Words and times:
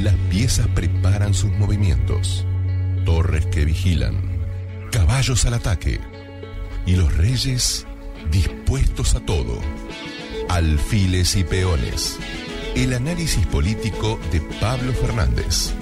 Las 0.00 0.14
piezas 0.30 0.66
preparan 0.68 1.34
sus 1.34 1.50
movimientos, 1.52 2.46
torres 3.04 3.46
que 3.46 3.64
vigilan, 3.64 4.16
caballos 4.90 5.44
al 5.44 5.54
ataque 5.54 6.00
y 6.86 6.96
los 6.96 7.14
reyes 7.16 7.86
dispuestos 8.30 9.14
a 9.14 9.20
todo. 9.20 9.60
Alfiles 10.48 11.36
y 11.36 11.44
peones. 11.44 12.18
El 12.74 12.94
análisis 12.94 13.46
político 13.46 14.18
de 14.30 14.40
Pablo 14.60 14.92
Fernández. 14.92 15.72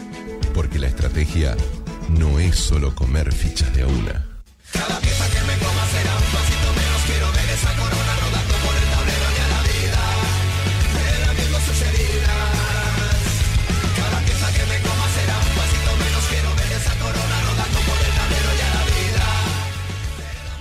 Porque 0.54 0.78
la 0.78 0.88
estrategia 0.88 1.56
no 2.08 2.38
es 2.38 2.56
solo 2.56 2.94
comer 2.94 3.32
fichas 3.32 3.72
de 3.74 3.82
a 3.82 3.86
una. 3.86 4.26
Cada 4.72 4.98
pieza 5.00 5.26
que 5.30 5.40
me 5.46 5.58
coma 5.58 5.86
será 5.86 6.59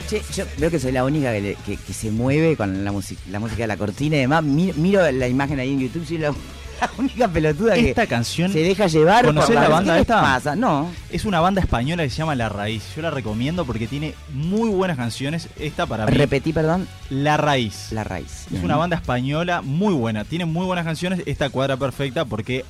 Che, 0.10 0.22
yo 0.36 0.46
veo 0.58 0.72
que 0.72 0.80
soy 0.80 0.92
la 0.92 1.04
única 1.06 1.32
que, 1.32 1.42
le- 1.42 1.56
que- 1.66 1.78
que 1.78 1.94
se 1.94 2.10
mueve 2.10 2.56
con 2.58 2.84
la, 2.84 2.92
música 2.92 3.22
la 3.30 3.40
música 3.40 3.64
de 3.64 3.68
la 3.68 3.78
cortina 3.78 4.16
y 4.16 4.20
demás. 4.22 4.44
Mi- 4.44 4.74
Miro, 4.74 5.10
la 5.12 5.28
imagen 5.28 5.60
ahí 5.60 5.72
en 5.74 5.80
YouTube, 5.82 6.06
soy 6.08 6.18
la, 6.18 6.30
la 6.82 6.90
única 6.98 7.28
pelotuda 7.28 7.76
que 7.76 7.90
Esta 7.90 8.08
canción 8.08 8.52
se 8.52 8.60
deja 8.60 8.88
llevar. 8.88 9.24
por 9.26 9.36
¿Conocés 9.36 9.54
la 9.56 9.70
banda 9.70 9.94
¿Qué 9.94 10.00
les 10.00 10.02
esta? 10.02 10.22
pasa? 10.22 10.56
No. 10.56 10.90
es 11.12 11.26
una 11.26 11.40
banda 11.42 11.62
española 11.62 12.02
que 12.04 12.10
se 12.10 12.16
llama 12.18 12.34
La 12.34 12.50
Raíz. 12.50 12.84
Yo 12.96 13.04
la 13.04 13.12
recomiendo 13.12 13.66
porque 13.66 13.86
tiene 13.88 14.16
muy 14.34 14.70
buenas 14.70 14.98
canciones. 14.98 15.48
Esta 15.60 15.86
para 15.86 16.06
mí, 16.08 16.12
Repetí, 16.14 16.54
perdón. 16.54 16.88
La 17.12 17.38
Raíz. 17.38 17.92
La 17.92 18.04
raíz. 18.04 18.48
Es 18.52 18.64
una 18.64 18.78
banda 18.78 18.96
española 18.96 19.62
muy 19.62 19.94
buena. 19.94 20.24
Tiene 20.26 20.46
muy 20.46 20.66
buenas 20.66 20.86
canciones. 20.86 21.22
Esta 21.28 21.50
cuadra 21.52 21.78
perfecta 21.78 22.26
porque 22.26 22.66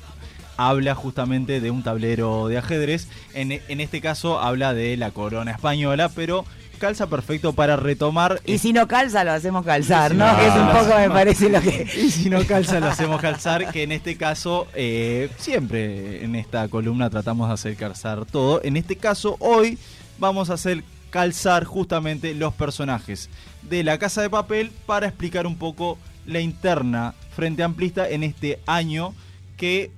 habla 0.58 0.94
justamente 0.94 1.60
de 1.62 1.70
un 1.70 1.82
tablero 1.82 2.48
de 2.48 2.58
ajedrez. 2.58 3.08
En, 3.32 3.52
en 3.52 3.80
este 3.80 4.02
caso 4.02 4.40
habla 4.40 4.74
de 4.74 4.98
la 4.98 5.10
corona 5.10 5.52
española, 5.52 6.10
pero 6.14 6.44
calza 6.80 7.06
perfecto 7.08 7.52
para 7.52 7.76
retomar. 7.76 8.40
Y 8.44 8.58
si 8.58 8.72
no 8.72 8.88
calza, 8.88 9.22
lo 9.22 9.30
hacemos 9.30 9.64
calzar, 9.64 10.10
si 10.10 10.16
¿no? 10.16 10.26
es 10.40 10.54
un 10.56 10.68
poco, 10.68 10.98
me 10.98 11.08
parece, 11.10 11.48
lo 11.48 11.60
que. 11.60 11.86
Y 11.96 12.10
si 12.10 12.28
no 12.28 12.44
calza, 12.44 12.80
lo 12.80 12.86
hacemos 12.86 13.20
calzar, 13.20 13.70
que 13.70 13.84
en 13.84 13.92
este 13.92 14.16
caso, 14.16 14.66
eh, 14.74 15.30
siempre 15.38 16.24
en 16.24 16.34
esta 16.34 16.66
columna 16.68 17.08
tratamos 17.10 17.46
de 17.46 17.54
hacer 17.54 17.76
calzar 17.76 18.24
todo. 18.24 18.60
En 18.64 18.76
este 18.76 18.96
caso, 18.96 19.36
hoy 19.38 19.78
vamos 20.18 20.50
a 20.50 20.54
hacer 20.54 20.82
calzar 21.10 21.64
justamente 21.64 22.34
los 22.34 22.54
personajes 22.54 23.28
de 23.62 23.84
la 23.84 23.98
Casa 23.98 24.22
de 24.22 24.30
Papel 24.30 24.72
para 24.86 25.06
explicar 25.06 25.46
un 25.46 25.56
poco 25.56 25.98
la 26.26 26.40
interna 26.40 27.14
Frente 27.36 27.62
Amplista 27.62 28.08
en 28.08 28.22
este 28.22 28.60
año 28.66 29.14
que 29.56 29.90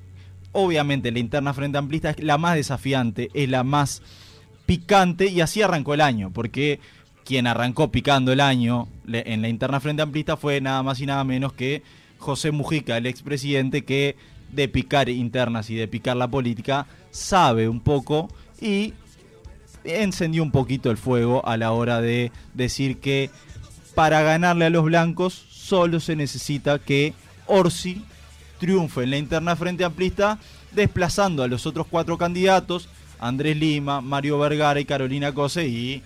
obviamente 0.53 1.13
la 1.13 1.19
interna 1.19 1.55
Frente 1.55 1.79
Amplista 1.79 2.11
es 2.11 2.23
la 2.23 2.39
más 2.39 2.57
desafiante, 2.57 3.31
es 3.35 3.49
la 3.49 3.63
más 3.63 4.03
picante 4.67 5.27
y 5.27 5.41
así 5.41 5.63
arrancó 5.63 5.95
el 5.95 6.01
año, 6.01 6.31
porque 6.33 6.81
quien 7.25 7.47
arrancó 7.47 7.91
picando 7.91 8.33
el 8.33 8.41
año 8.41 8.89
en 9.07 9.43
la 9.43 9.49
interna 9.49 9.81
Frente 9.81 10.03
Amplista 10.03 10.37
fue 10.37 10.61
nada 10.61 10.83
más 10.83 11.01
y 11.01 11.07
nada 11.07 11.25
menos 11.25 11.53
que 11.53 11.83
José 12.19 12.51
Mujica, 12.51 12.97
el 12.97 13.07
expresidente 13.07 13.85
que 13.85 14.17
de 14.51 14.69
picar 14.69 15.09
internas 15.09 15.71
y 15.71 15.75
de 15.75 15.89
picar 15.89 16.17
la 16.17 16.29
política 16.29 16.87
sabe 17.11 17.69
un 17.69 17.81
poco 17.81 18.29
y 18.61 18.95
encendió 19.85 20.43
un 20.43 20.51
poquito 20.51 20.91
el 20.91 20.97
fuego 20.97 21.47
a 21.47 21.57
la 21.57 21.73
hora 21.73 22.01
de 22.01 22.31
decir 22.55 22.99
que 22.99 23.31
para 23.95 24.23
ganarle 24.23 24.67
a 24.67 24.71
los 24.71 24.85
blancos 24.85 25.33
solo 25.35 26.01
se 26.01 26.17
necesita 26.17 26.79
que 26.79 27.15
Orsi 27.47 28.05
triunfe 28.59 29.03
en 29.03 29.11
la 29.11 29.19
interna 29.19 29.57
frente 29.57 29.85
amplista, 29.85 30.39
desplazando 30.71 31.43
a 31.43 31.49
los 31.49 31.67
otros 31.67 31.87
cuatro 31.91 32.17
candidatos, 32.17 32.89
Andrés 33.23 33.57
Lima, 33.57 34.01
Mario 34.01 34.39
Vergara 34.39 34.81
y 34.81 34.85
Carolina 34.85 35.33
Cose, 35.33 35.67
y 35.67 36.03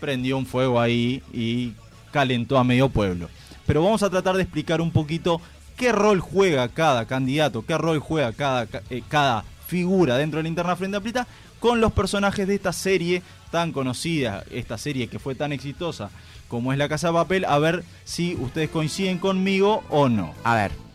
prendió 0.00 0.36
un 0.36 0.46
fuego 0.46 0.80
ahí 0.80 1.22
y 1.32 1.72
calentó 2.12 2.58
a 2.58 2.64
medio 2.64 2.88
pueblo. 2.88 3.28
Pero 3.66 3.82
vamos 3.82 4.02
a 4.02 4.10
tratar 4.10 4.36
de 4.36 4.42
explicar 4.42 4.80
un 4.80 4.90
poquito 4.90 5.40
qué 5.76 5.92
rol 5.92 6.20
juega 6.20 6.68
cada 6.68 7.06
candidato, 7.06 7.64
qué 7.64 7.78
rol 7.78 7.98
juega 7.98 8.32
cada, 8.32 8.66
ca- 8.66 8.82
eh, 8.90 9.02
cada 9.08 9.44
figura 9.66 10.16
dentro 10.18 10.38
de 10.38 10.44
la 10.44 10.48
interna 10.48 10.76
frente 10.76 10.96
amplista 10.96 11.26
con 11.60 11.80
los 11.80 11.92
personajes 11.92 12.46
de 12.46 12.54
esta 12.54 12.72
serie 12.72 13.22
tan 13.50 13.72
conocida, 13.72 14.44
esta 14.50 14.76
serie 14.78 15.08
que 15.08 15.18
fue 15.18 15.34
tan 15.34 15.52
exitosa 15.52 16.10
como 16.48 16.72
es 16.72 16.78
La 16.78 16.88
Casa 16.88 17.08
de 17.08 17.14
Papel, 17.14 17.44
a 17.44 17.58
ver 17.58 17.82
si 18.04 18.34
ustedes 18.36 18.70
coinciden 18.70 19.18
conmigo 19.18 19.82
o 19.90 20.08
no. 20.08 20.32
A 20.44 20.54
ver. 20.54 20.85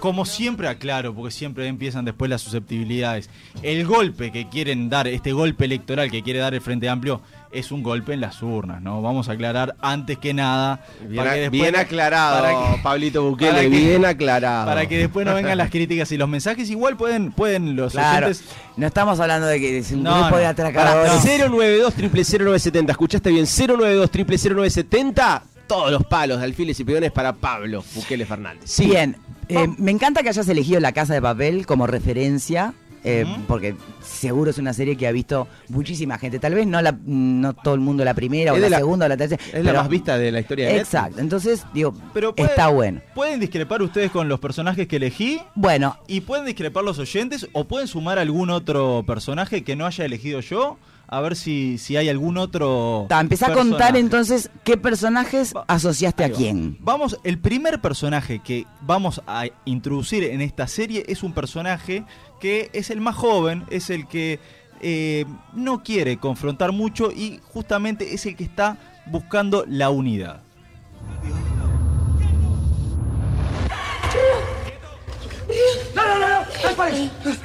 Como 0.00 0.24
siempre 0.26 0.68
aclaro, 0.68 1.14
porque 1.14 1.30
siempre 1.32 1.66
empiezan 1.66 2.04
después 2.04 2.30
las 2.30 2.40
susceptibilidades, 2.42 3.28
el 3.62 3.86
golpe 3.86 4.30
que 4.32 4.48
quieren 4.48 4.88
dar, 4.88 5.08
este 5.08 5.32
golpe 5.32 5.64
electoral 5.64 6.10
que 6.10 6.22
quiere 6.22 6.38
dar 6.38 6.54
el 6.54 6.60
Frente 6.60 6.88
Amplio, 6.88 7.20
es 7.50 7.72
un 7.72 7.82
golpe 7.82 8.12
en 8.12 8.20
las 8.20 8.42
urnas, 8.42 8.82
¿no? 8.82 9.00
Vamos 9.00 9.28
a 9.28 9.32
aclarar 9.32 9.74
antes 9.80 10.18
que 10.18 10.34
nada. 10.34 10.84
Bien, 11.00 11.16
para 11.16 11.32
que 11.34 11.40
después 11.40 11.60
bien 11.62 11.72
no- 11.72 11.78
aclarado, 11.80 12.42
para 12.42 12.76
que- 12.76 12.82
Pablito 12.82 13.22
Bukele, 13.24 13.50
para 13.50 13.62
que- 13.62 13.68
bien 13.68 14.04
aclarado. 14.04 14.66
Para 14.66 14.86
que 14.86 14.98
después 14.98 15.24
no 15.26 15.34
vengan 15.34 15.56
las 15.56 15.70
críticas 15.70 16.12
y 16.12 16.18
los 16.18 16.28
mensajes, 16.28 16.68
igual 16.70 16.96
pueden, 16.98 17.32
pueden 17.32 17.74
los 17.74 17.92
Claro. 17.92 18.26
oyentes. 18.26 18.44
No 18.76 18.86
estamos 18.86 19.18
hablando 19.18 19.46
de 19.46 19.58
que 19.60 19.78
es 19.78 19.90
un 19.92 20.02
No, 20.02 20.14
grupo 20.14 20.30
no. 20.32 20.36
de 20.36 20.46
atracadores. 20.46 21.12
092 21.24 21.94
0970 21.94 22.92
¿escuchaste 22.92 23.30
bien? 23.30 23.46
092 23.46 24.10
0970 24.10 25.42
todos 25.66 25.90
los 25.90 26.04
palos 26.04 26.38
de 26.38 26.44
alfiles 26.44 26.78
y 26.80 26.84
peones 26.84 27.12
para 27.12 27.32
Pablo 27.34 27.84
Bukele 27.94 28.24
Fernández. 28.26 28.70
Sí. 28.70 28.86
Bien, 28.86 29.16
eh, 29.48 29.68
me 29.78 29.90
encanta 29.90 30.22
que 30.22 30.28
hayas 30.28 30.48
elegido 30.48 30.80
La 30.80 30.92
Casa 30.92 31.14
de 31.14 31.22
Papel 31.22 31.66
como 31.66 31.86
referencia, 31.86 32.74
eh, 33.04 33.24
porque 33.46 33.76
seguro 34.02 34.50
es 34.50 34.58
una 34.58 34.72
serie 34.72 34.96
que 34.96 35.06
ha 35.06 35.12
visto 35.12 35.46
muchísima 35.68 36.18
gente. 36.18 36.38
Tal 36.40 36.54
vez 36.54 36.66
no 36.66 36.82
la, 36.82 36.98
no 37.06 37.54
todo 37.54 37.74
el 37.74 37.80
mundo 37.80 38.04
la 38.04 38.12
primera 38.14 38.52
o 38.52 38.56
Es 38.56 38.60
la, 38.62 38.68
la- 38.70 38.78
segunda 38.78 39.06
o 39.06 39.08
la 39.08 39.16
tercera. 39.16 39.42
Es 39.46 39.64
la 39.64 39.70
pero- 39.70 39.78
más 39.82 39.88
vista 39.88 40.18
de 40.18 40.32
la 40.32 40.40
historia 40.40 40.66
de 40.66 40.72
Netflix. 40.72 40.94
Exacto, 40.94 41.20
entonces 41.20 41.64
digo, 41.72 41.94
Pero 42.12 42.34
puede- 42.34 42.50
está 42.50 42.68
bueno. 42.68 43.00
Pueden 43.14 43.38
discrepar 43.40 43.82
ustedes 43.82 44.10
con 44.10 44.28
los 44.28 44.40
personajes 44.40 44.88
que 44.88 44.96
elegí 44.96 45.40
Bueno, 45.54 45.96
y 46.08 46.20
pueden 46.22 46.44
discrepar 46.44 46.82
los 46.84 46.98
oyentes 46.98 47.46
o 47.52 47.64
pueden 47.64 47.86
sumar 47.88 48.18
algún 48.18 48.50
otro 48.50 49.04
personaje 49.06 49.62
que 49.62 49.76
no 49.76 49.86
haya 49.86 50.04
elegido 50.04 50.40
yo. 50.40 50.76
A 51.10 51.20
ver 51.22 51.36
si, 51.36 51.78
si 51.78 51.96
hay 51.96 52.08
algún 52.10 52.36
otro. 52.36 53.06
ta, 53.08 53.18
empezá 53.20 53.46
a 53.46 53.54
contar 53.54 53.96
entonces 53.96 54.50
qué 54.62 54.76
personajes 54.76 55.54
Va- 55.56 55.64
asociaste 55.66 56.22
a 56.24 56.28
va. 56.28 56.34
quién. 56.36 56.76
Vamos, 56.80 57.18
el 57.24 57.38
primer 57.38 57.80
personaje 57.80 58.40
que 58.40 58.66
vamos 58.82 59.22
a 59.26 59.46
introducir 59.64 60.24
en 60.24 60.42
esta 60.42 60.66
serie 60.68 61.04
es 61.08 61.22
un 61.22 61.32
personaje 61.32 62.04
que 62.40 62.68
es 62.74 62.90
el 62.90 63.00
más 63.00 63.16
joven, 63.16 63.64
es 63.70 63.88
el 63.88 64.06
que 64.06 64.38
eh, 64.82 65.24
no 65.54 65.82
quiere 65.82 66.18
confrontar 66.18 66.72
mucho 66.72 67.10
y 67.10 67.40
justamente 67.42 68.12
es 68.14 68.26
el 68.26 68.36
que 68.36 68.44
está 68.44 68.76
buscando 69.06 69.64
la 69.66 69.88
unidad. 69.90 70.42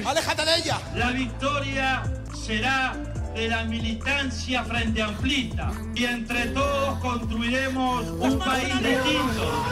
¡Aléjate 0.05 0.45
de 0.45 0.55
ella! 0.57 0.77
La 0.95 1.11
victoria 1.11 2.03
será 2.45 2.95
de 3.33 3.47
la 3.47 3.63
militancia 3.65 4.63
frente 4.63 5.01
amplista 5.01 5.71
y 5.95 6.05
entre 6.05 6.47
todos 6.47 6.99
construiremos 6.99 8.05
un 8.07 8.39
país 8.39 8.73
distinto. 8.79 9.65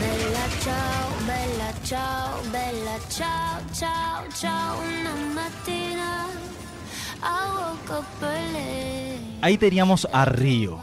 Bella 0.00 0.46
ciao, 0.62 1.08
bella 1.26 1.72
ciao, 1.84 2.42
bella 2.52 2.98
ciao, 3.08 3.60
ciao, 3.72 4.24
ciao. 4.34 4.78
Una 4.80 5.14
mattina 5.34 6.26
I 7.22 7.46
woke 7.56 7.98
up 7.98 8.22
early. 8.22 9.38
Ahí 9.40 9.56
teníamos 9.58 10.06
a 10.12 10.24
Río, 10.24 10.78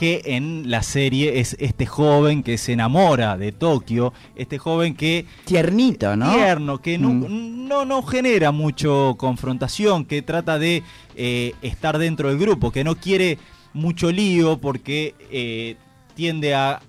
que 0.00 0.22
en 0.24 0.70
la 0.70 0.82
serie 0.82 1.40
es 1.40 1.54
este 1.60 1.84
joven 1.84 2.42
que 2.42 2.56
se 2.56 2.72
enamora 2.72 3.36
de 3.36 3.52
Tokio, 3.52 4.14
este 4.34 4.56
joven 4.56 4.94
que 4.96 5.26
Tiernito, 5.44 6.16
¿no? 6.16 6.32
tierno, 6.32 6.78
que 6.78 6.96
no, 6.96 7.10
Mm. 7.10 7.68
no, 7.68 7.84
no 7.84 8.02
genera 8.02 8.50
mucho 8.50 9.16
confrontación, 9.18 10.06
que 10.06 10.22
trata 10.22 10.58
de 10.58 10.82
eh, 11.16 11.52
estar 11.60 11.98
dentro 11.98 12.30
del 12.30 12.38
grupo, 12.38 12.72
que 12.72 12.82
no 12.82 12.94
quiere 12.96 13.36
mucho 13.74 14.10
lío 14.10 14.58
porque 14.58 15.14
eh, 15.30 15.76
tiende 16.14 16.54
a 16.54 16.80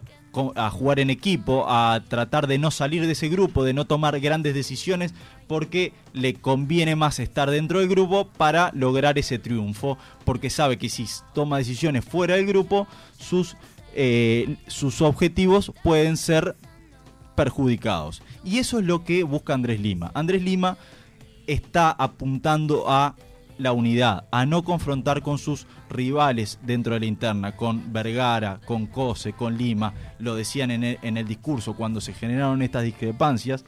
jugar 0.72 1.02
en 1.02 1.10
equipo, 1.10 1.66
a 1.68 2.02
tratar 2.08 2.48
de 2.48 2.58
no 2.58 2.72
salir 2.72 3.06
de 3.06 3.12
ese 3.12 3.28
grupo, 3.28 3.66
de 3.66 3.74
no 3.74 3.84
tomar 3.84 4.18
grandes 4.22 4.54
decisiones, 4.54 5.14
porque 5.52 5.92
le 6.14 6.36
conviene 6.36 6.96
más 6.96 7.20
estar 7.20 7.52
dentro 7.52 7.80
del 7.80 7.90
grupo 7.90 8.26
para 8.26 8.72
lograr 8.74 9.20
ese 9.20 9.38
triunfo, 9.38 9.98
porque 10.24 10.50
sabe 10.50 10.78
que 10.78 10.88
si 10.88 11.06
toma 11.34 11.58
decisiones 11.58 12.06
fuera 12.06 12.38
del 12.38 12.46
grupo, 12.46 12.88
sus, 13.20 13.58
eh, 13.94 14.56
sus 14.68 15.02
objetivos 15.02 15.74
pueden 15.84 16.16
ser 16.16 16.56
perjudicados. 17.36 18.22
Y 18.46 18.60
eso 18.60 18.80
es 18.80 18.86
lo 18.86 19.04
que 19.04 19.24
busca 19.24 19.54
Andrés 19.54 19.82
Lima. 19.82 20.10
Andrés 20.14 20.42
Lima 20.42 20.78
está 21.48 21.92
apuntando 21.92 22.90
a 22.90 23.18
la 23.58 23.74
unidad, 23.74 24.28
a 24.32 24.46
no 24.46 24.64
confrontar 24.64 25.22
con 25.22 25.38
sus 25.38 25.68
rivales 25.90 26.60
dentro 26.64 26.94
de 26.94 27.02
la 27.02 27.06
interna, 27.08 27.58
con 27.58 27.92
Vergara, 27.92 28.62
con 28.64 28.86
Cose, 28.88 29.34
con 29.34 29.58
Lima, 29.58 29.94
lo 30.18 30.34
decían 30.36 30.72
en 30.72 30.86
el, 30.86 31.00
en 31.02 31.18
el 31.18 31.28
discurso 31.28 31.76
cuando 31.76 32.00
se 32.00 32.14
generaron 32.14 32.62
estas 32.62 32.84
discrepancias. 32.84 33.66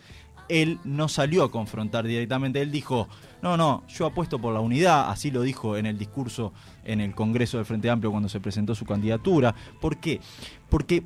Él 0.61 0.79
no 0.83 1.07
salió 1.07 1.43
a 1.43 1.51
confrontar 1.51 2.05
directamente, 2.05 2.61
él 2.61 2.71
dijo, 2.71 3.07
no, 3.41 3.57
no, 3.57 3.83
yo 3.87 4.05
apuesto 4.05 4.39
por 4.39 4.53
la 4.53 4.59
unidad, 4.59 5.09
así 5.09 5.31
lo 5.31 5.41
dijo 5.41 5.77
en 5.77 5.85
el 5.85 5.97
discurso 5.97 6.53
en 6.83 7.01
el 7.01 7.15
Congreso 7.15 7.57
del 7.57 7.65
Frente 7.65 7.89
Amplio 7.89 8.11
cuando 8.11 8.29
se 8.29 8.39
presentó 8.39 8.75
su 8.75 8.85
candidatura. 8.85 9.55
¿Por 9.81 9.97
qué? 9.97 10.19
Porque 10.69 11.03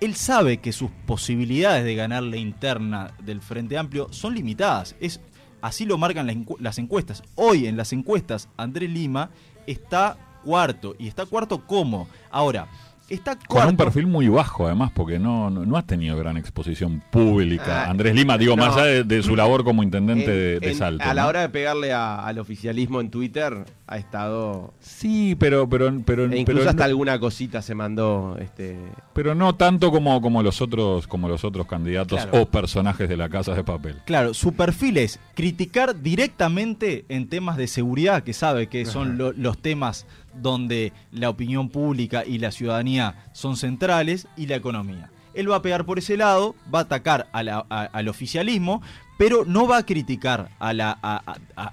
él 0.00 0.14
sabe 0.14 0.58
que 0.58 0.72
sus 0.72 0.90
posibilidades 1.06 1.84
de 1.84 1.94
ganar 1.94 2.22
la 2.22 2.36
interna 2.36 3.12
del 3.22 3.40
Frente 3.40 3.78
Amplio 3.78 4.08
son 4.10 4.34
limitadas. 4.34 4.96
Es, 5.00 5.20
así 5.62 5.86
lo 5.86 5.96
marcan 5.96 6.26
las 6.26 6.36
encu- 6.36 6.58
las 6.60 6.78
encuestas. 6.78 7.22
Hoy 7.34 7.66
en 7.66 7.76
las 7.76 7.92
encuestas, 7.92 8.48
Andrés 8.56 8.90
Lima 8.90 9.30
está 9.66 10.18
cuarto. 10.44 10.94
¿Y 10.98 11.08
está 11.08 11.24
cuarto 11.26 11.66
cómo? 11.66 12.08
Ahora, 12.30 12.68
está 13.08 13.36
Con 13.36 13.68
un 13.68 13.76
perfil 13.76 14.06
muy 14.06 14.28
bajo, 14.28 14.66
además, 14.66 14.90
porque 14.94 15.18
no, 15.18 15.48
no, 15.50 15.64
no 15.64 15.76
has 15.76 15.86
tenido 15.86 16.16
gran 16.16 16.36
exposición 16.36 17.02
pública. 17.10 17.84
Ah, 17.86 17.90
Andrés 17.90 18.14
Lima, 18.14 18.36
digo, 18.38 18.56
no. 18.56 18.64
más 18.66 18.76
allá 18.76 18.86
de, 18.86 19.04
de 19.04 19.22
su 19.22 19.36
labor 19.36 19.64
como 19.64 19.82
intendente 19.82 20.30
de, 20.30 20.54
En- 20.54 20.60
de 20.60 20.70
en- 20.72 20.76
Salto. 20.76 21.04
a 21.04 21.14
la 21.14 21.22
¿no? 21.22 21.28
hora 21.28 21.40
de 21.42 21.48
pegarle 21.48 21.92
a- 21.92 22.24
al 22.26 22.38
oficialismo 22.38 23.00
en 23.00 23.10
Twitter, 23.10 23.64
ha 23.86 23.98
estado. 23.98 24.74
Sí, 24.80 25.36
pero, 25.38 25.68
pero, 25.68 25.92
pero, 26.04 26.24
e 26.24 26.38
incluso 26.38 26.58
pero 26.60 26.70
hasta 26.70 26.82
no- 26.84 26.90
alguna 26.90 27.18
cosita 27.20 27.62
se 27.62 27.74
mandó. 27.74 28.36
Este, 28.40 28.76
pero 29.12 29.34
no 29.34 29.54
tanto 29.54 29.90
como, 29.92 30.20
como 30.20 30.42
los 30.42 30.60
otros, 30.60 31.06
como 31.06 31.28
los 31.28 31.44
otros 31.44 31.66
candidatos 31.66 32.22
Claro. 32.26 32.42
o 32.42 32.46
personajes 32.46 33.08
de 33.08 33.16
la 33.16 33.28
Casa 33.28 33.54
de 33.54 33.62
Papel. 33.62 33.96
Claro, 34.04 34.34
su 34.34 34.54
perfil 34.54 34.96
es 34.96 35.20
criticar 35.34 36.00
directamente 36.02 37.04
en 37.08 37.28
temas 37.28 37.56
de 37.56 37.68
seguridad, 37.68 38.22
que 38.24 38.32
sabe 38.32 38.66
que 38.66 38.84
son 38.84 39.16
lo- 39.18 39.32
los 39.32 39.58
temas 39.58 40.06
donde 40.40 40.92
la 41.12 41.30
opinión 41.30 41.68
pública 41.68 42.24
y 42.24 42.38
la 42.38 42.50
ciudadanía 42.50 43.26
son 43.32 43.56
centrales, 43.56 44.28
y 44.36 44.46
la 44.46 44.56
economía. 44.56 45.10
Él 45.34 45.50
va 45.50 45.56
a 45.56 45.62
pegar 45.62 45.84
por 45.84 45.98
ese 45.98 46.16
lado, 46.16 46.54
va 46.74 46.80
a 46.80 46.82
atacar 46.82 47.28
al 47.32 48.08
oficialismo, 48.08 48.82
pero 49.18 49.44
no 49.44 49.66
va 49.66 49.78
a 49.78 49.86
criticar 49.86 50.50
a 50.58 50.72
la, 50.72 50.98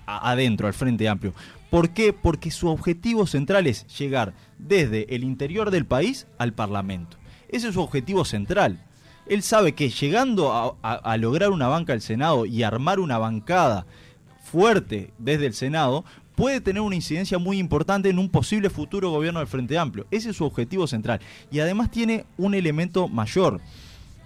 adentro, 0.05 0.67
al 0.67 0.73
Frente 0.73 1.07
Amplio. 1.07 1.33
¿Por 1.69 1.89
qué? 1.89 2.13
Porque 2.13 2.51
su 2.51 2.67
objetivo 2.67 3.25
central 3.25 3.65
es 3.67 3.87
llegar 3.97 4.33
desde 4.59 5.15
el 5.15 5.23
interior 5.23 5.71
del 5.71 5.85
país 5.85 6.27
al 6.37 6.53
Parlamento. 6.53 7.17
Ese 7.49 7.69
es 7.69 7.73
su 7.73 7.81
objetivo 7.81 8.25
central. 8.25 8.79
Él 9.25 9.41
sabe 9.41 9.73
que 9.73 9.89
llegando 9.89 10.77
a, 10.81 11.17
lograr 11.17 11.51
una 11.51 11.67
banca 11.67 11.93
del 11.93 12.01
Senado 12.01 12.45
y 12.45 12.63
armar 12.63 12.99
una 12.99 13.17
bancada 13.17 13.85
fuerte 14.43 15.13
desde 15.17 15.45
el 15.45 15.53
Senado, 15.53 16.03
puede 16.35 16.61
tener 16.61 16.81
una 16.81 16.95
incidencia 16.95 17.37
muy 17.37 17.59
importante 17.59 18.09
en 18.09 18.19
un 18.19 18.29
posible 18.29 18.69
futuro 18.69 19.11
gobierno 19.11 19.39
del 19.39 19.47
Frente 19.47 19.77
Amplio. 19.77 20.05
Ese 20.11 20.31
es 20.31 20.37
su 20.37 20.45
objetivo 20.45 20.87
central. 20.87 21.19
Y 21.51 21.59
además 21.59 21.91
tiene 21.91 22.25
un 22.37 22.53
elemento 22.53 23.07
mayor, 23.07 23.61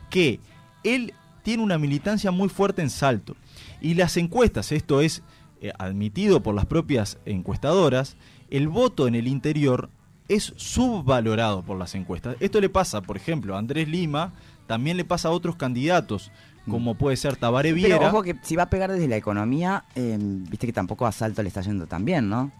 que 0.09 0.39
él 0.83 1.13
tiene 1.43 1.63
una 1.63 1.77
militancia 1.77 2.31
muy 2.31 2.49
fuerte 2.49 2.81
en 2.81 2.89
Salto. 2.89 3.35
Y 3.81 3.93
las 3.93 4.17
encuestas, 4.17 4.71
esto 4.71 5.01
es 5.01 5.23
eh, 5.61 5.71
admitido 5.77 6.43
por 6.43 6.55
las 6.55 6.65
propias 6.65 7.17
encuestadoras, 7.25 8.17
el 8.49 8.67
voto 8.67 9.07
en 9.07 9.15
el 9.15 9.27
interior 9.27 9.89
es 10.27 10.53
subvalorado 10.57 11.63
por 11.63 11.77
las 11.77 11.95
encuestas. 11.95 12.37
Esto 12.39 12.59
le 12.61 12.69
pasa, 12.69 13.01
por 13.01 13.17
ejemplo, 13.17 13.55
a 13.55 13.59
Andrés 13.59 13.87
Lima, 13.87 14.33
también 14.67 14.97
le 14.97 15.05
pasa 15.05 15.29
a 15.29 15.31
otros 15.31 15.55
candidatos, 15.55 16.31
como 16.69 16.95
puede 16.95 17.17
ser 17.17 17.35
Tabaré 17.35 17.73
Pero 17.73 17.87
Viera. 17.87 18.07
ojo 18.09 18.23
que 18.23 18.35
si 18.41 18.55
va 18.55 18.63
a 18.63 18.69
pegar 18.69 18.91
desde 18.91 19.07
la 19.07 19.17
economía, 19.17 19.85
eh, 19.95 20.17
viste 20.19 20.67
que 20.67 20.73
tampoco 20.73 21.05
a 21.05 21.11
Salto 21.11 21.41
le 21.41 21.47
está 21.49 21.61
yendo 21.61 21.87
tan 21.87 22.05
bien, 22.05 22.29
¿no? 22.29 22.51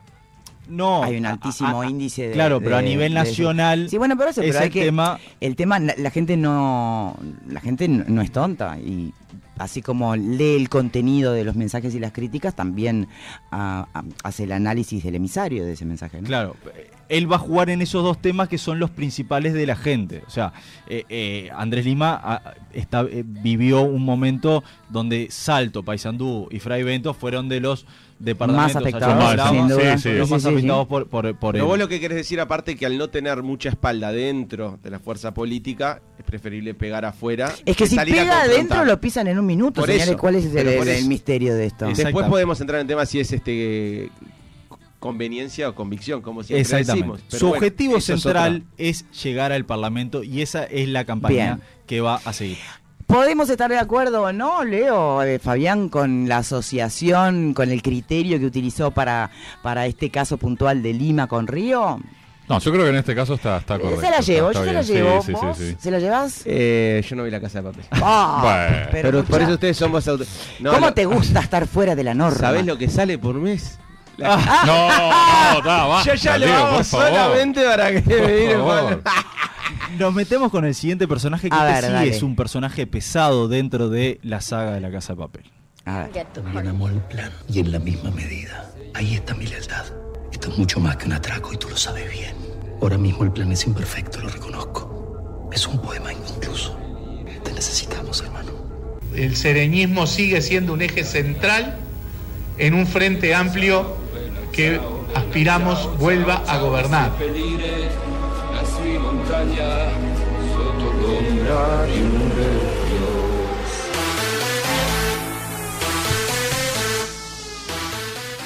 No, 0.70 1.04
Hay 1.04 1.18
un 1.18 1.26
altísimo 1.26 1.82
a- 1.82 1.86
a- 1.86 1.90
índice 1.90 2.28
de. 2.30 2.34
Claro, 2.34 2.60
pero 2.60 2.78
a 2.78 2.82
nivel 2.82 3.14
de- 3.14 3.20
nacional. 3.20 3.90
Sí, 3.90 3.98
bueno, 3.98 4.16
pero 4.18 4.30
eso, 4.32 4.42
es 4.42 4.48
pero 4.50 4.60
hay 4.60 4.68
el 4.68 4.74
que. 4.74 4.84
tema. 4.86 5.20
El 5.40 5.56
tema, 5.56 5.80
la, 5.80 5.94
la 5.98 6.10
gente 6.12 6.38
no. 6.38 7.18
La 7.48 7.60
gente 7.62 7.88
no, 7.88 8.04
no 8.08 8.22
es 8.22 8.32
tonta. 8.32 8.78
Y 8.80 9.14
así 9.58 9.82
como 9.82 10.16
lee 10.16 10.56
el 10.56 10.70
contenido 10.70 11.34
de 11.34 11.44
los 11.44 11.56
mensajes 11.56 11.94
y 11.96 12.00
las 12.00 12.12
críticas, 12.12 12.56
también 12.56 13.08
hace 13.50 14.44
el 14.44 14.52
análisis 14.52 15.04
del 15.04 15.16
emisario 15.16 15.66
de 15.66 15.74
ese 15.74 15.86
mensaje, 15.86 16.22
¿no? 16.22 16.28
Claro, 16.28 16.56
él 17.10 17.32
va 17.32 17.38
a 17.38 17.40
jugar 17.40 17.70
en 17.70 17.82
esos 17.82 18.04
dos 18.04 18.22
temas 18.22 18.50
que 18.50 18.58
son 18.58 18.80
los 18.80 18.90
principales 18.92 19.54
de 19.54 19.66
la 19.66 19.76
gente. 19.76 20.24
O 20.28 20.30
sea, 20.30 20.54
eh, 20.88 21.06
eh, 21.10 21.50
Andrés 21.56 21.86
Lima 21.86 22.20
ah, 22.24 22.54
está, 22.74 23.02
eh, 23.10 23.24
vivió 23.26 23.82
un 23.82 24.04
momento 24.04 24.64
donde 24.90 25.28
Salto, 25.32 25.84
Paysandú 25.84 26.48
y 26.52 26.60
Fray 26.60 26.84
Bento 26.84 27.14
fueron 27.14 27.50
de 27.50 27.60
los 27.60 27.86
departamentos 28.20 28.74
Más 28.74 28.82
afectados, 28.84 29.16
allá 29.16 29.30
sin 29.30 29.30
hablábamos, 29.40 29.70
duda. 29.72 29.98
Sí, 29.98 30.10
sí. 30.10 30.16
los 30.18 30.30
más 30.30 30.42
Sí, 30.42 30.48
sí, 30.48 30.52
sí. 30.54 30.58
afectados 30.58 30.88
por, 30.88 31.08
por, 31.08 31.36
por 31.38 31.52
Pero 31.54 31.64
él. 31.66 31.70
vos 31.70 31.78
lo 31.80 31.88
que 31.88 32.00
querés 32.00 32.18
decir, 32.18 32.40
aparte, 32.40 32.76
que 32.76 32.86
al 32.86 32.98
no 32.98 33.10
tener 33.10 33.44
mucha 33.44 33.70
espalda 33.70 34.12
dentro 34.12 34.80
de 34.82 34.90
la 34.90 35.00
fuerza 35.00 35.34
política, 35.34 36.02
es 36.18 36.26
preferible 36.26 36.74
pegar 36.74 37.06
afuera. 37.06 37.54
Es 37.66 37.76
que 37.78 37.86
si 37.88 37.96
pega 37.96 38.42
adentro 38.42 38.86
lo 38.86 39.00
pisan 39.00 39.28
en 39.28 39.38
un 39.40 39.46
minuto, 39.46 39.82
Por 39.82 39.88
señores. 39.90 40.10
eso, 40.10 40.18
¿Cuál 40.18 40.36
es 40.36 40.46
el, 40.46 41.06
misterio 41.08 41.54
de 41.56 41.66
esto? 41.66 41.88
Después 41.88 42.28
podemos 42.28 42.60
entrar 42.62 42.82
en 42.82 42.88
temas 42.88 43.08
si 43.10 43.20
es 43.20 43.32
este 43.32 44.10
conveniencia 45.00 45.70
o 45.70 45.76
convicción, 45.76 46.22
como 46.24 46.42
siempre 46.44 46.62
Exactamente. 46.62 46.94
decimos. 47.08 47.22
Pero 47.30 47.40
Su 47.40 47.46
bueno, 47.50 47.58
objetivo 47.60 47.98
es 47.98 48.04
central 48.06 48.64
es, 48.78 49.06
llegar 49.24 49.52
al 49.52 49.64
Parlamento 49.64 50.24
y 50.24 50.42
esa 50.42 50.64
es 50.64 50.88
la 50.90 51.06
campaña 51.06 51.56
Bien. 51.56 51.62
que 51.86 52.02
va 52.02 52.16
a 52.26 52.34
seguir. 52.34 52.58
¿Podemos 53.18 53.50
estar 53.50 53.68
de 53.72 53.80
acuerdo 53.80 54.22
o 54.22 54.32
no, 54.32 54.64
Leo, 54.64 55.24
eh, 55.24 55.40
Fabián, 55.40 55.90
con 55.90 56.30
la 56.30 56.38
asociación, 56.38 57.56
con 57.56 57.72
el 57.72 57.82
criterio 57.82 58.38
que 58.38 58.46
utilizó 58.46 58.92
para, 58.92 59.32
para 59.64 59.88
este 59.88 60.12
caso 60.12 60.38
puntual 60.38 60.84
de 60.84 60.94
Lima 60.94 61.26
con 61.26 61.48
Río? 61.48 62.00
No, 62.48 62.60
yo 62.60 62.72
creo 62.72 62.84
que 62.84 62.92
en 62.92 62.96
este 62.98 63.16
caso 63.16 63.34
está, 63.34 63.58
está 63.58 63.78
Eh, 63.78 63.80
correcto. 63.80 64.02
se 64.02 64.12
la 64.12 64.20
llevo, 64.20 64.52
está 64.52 64.60
yo 64.60 64.66
se 64.68 64.74
la 64.74 64.82
llevo. 64.84 65.22
Sí, 65.24 65.26
sí, 65.26 65.32
¿Vos? 65.34 65.58
sí, 65.58 65.70
sí. 65.72 65.78
¿Se 65.80 65.90
la 65.90 65.98
llevas? 66.00 66.42
Eh, 66.46 67.04
yo 67.10 67.16
no 67.16 67.24
vi 67.24 67.32
la 67.32 67.42
casa 67.42 67.60
de 67.64 67.70
papel. 67.72 67.86
Ah, 68.04 68.40
Bueno. 68.44 68.88
Pero, 68.92 69.24
por 69.24 69.42
eso 69.42 69.52
ustedes 69.54 69.78
somos 69.78 70.08
auto- 70.08 70.24
No, 70.60 70.72
¿Cómo 70.74 70.86
lo- 70.86 70.94
te 70.94 71.06
gusta 71.06 71.40
estar 71.40 71.66
fuera 71.68 71.96
de 71.96 72.04
la 72.04 72.14
norma? 72.14 72.38
¿Sabés 72.38 72.68
lo 72.68 72.78
que 72.78 72.88
sale 72.88 73.18
por 73.18 73.34
mes? 73.34 73.80
La- 74.18 74.38
No, 74.66 75.62
no, 75.62 75.90
basta, 75.90 76.16
Yo 76.16 76.22
ya 76.22 76.38
lo 76.38 76.46
Leo, 76.48 76.56
hago 76.66 76.84
solamente 76.84 77.64
para 77.64 77.92
que 77.92 78.02
me 78.02 78.54
favor. 78.54 79.02
Nos 79.98 80.14
metemos 80.14 80.52
con 80.52 80.66
el 80.66 80.76
siguiente 80.76 81.08
personaje 81.08 81.50
que 81.50 81.56
A 81.56 81.60
este 81.70 81.74
ver, 81.74 81.86
sí 81.86 81.92
dale. 82.06 82.16
es 82.18 82.24
un 82.24 82.36
personaje 82.36 82.88
pesado 82.88 83.48
dentro 83.48 83.90
de 83.90 84.20
la 84.24 84.42
saga 84.42 84.72
de 84.74 84.82
la 84.82 84.92
Casa 84.92 85.14
de 85.14 85.20
Papel. 85.20 85.44
A 85.86 86.00
ver. 86.00 86.12
El 86.18 87.02
plan 87.10 87.32
y 87.50 87.60
en 87.60 87.72
la 87.72 87.80
misma 87.80 88.12
medida. 88.12 88.70
Ahí 88.94 89.16
está 89.16 89.34
mi 89.36 89.46
lealtad. 89.48 89.86
Esto 90.32 90.50
es 90.52 90.58
mucho 90.58 90.80
más 90.80 90.98
que 90.98 91.06
un 91.06 91.14
atraco 91.14 91.54
y 91.54 91.58
tú 91.58 91.70
lo 91.70 91.78
sabes 91.78 92.12
bien. 92.12 92.36
Ahora 92.82 92.98
mismo 92.98 93.24
el 93.24 93.32
plan 93.32 93.52
es 93.52 93.66
imperfecto, 93.66 94.20
lo 94.20 94.30
reconozco. 94.30 95.50
Es 95.54 95.66
un 95.68 95.80
poema 95.82 96.12
incluso. 96.14 96.78
Te 97.44 97.54
necesitamos, 97.54 98.22
hermano. 98.22 98.52
El 99.16 99.36
sereñismo 99.36 100.06
sigue 100.06 100.42
siendo 100.42 100.74
un 100.74 100.82
eje 100.82 101.04
central 101.04 101.78
en 102.58 102.74
un 102.74 102.86
frente 102.86 103.34
amplio 103.34 103.96
que 104.58 104.82
aspiramos 105.16 105.88
vuelva 106.00 106.42
a 106.48 106.58
gobernar. 106.58 107.12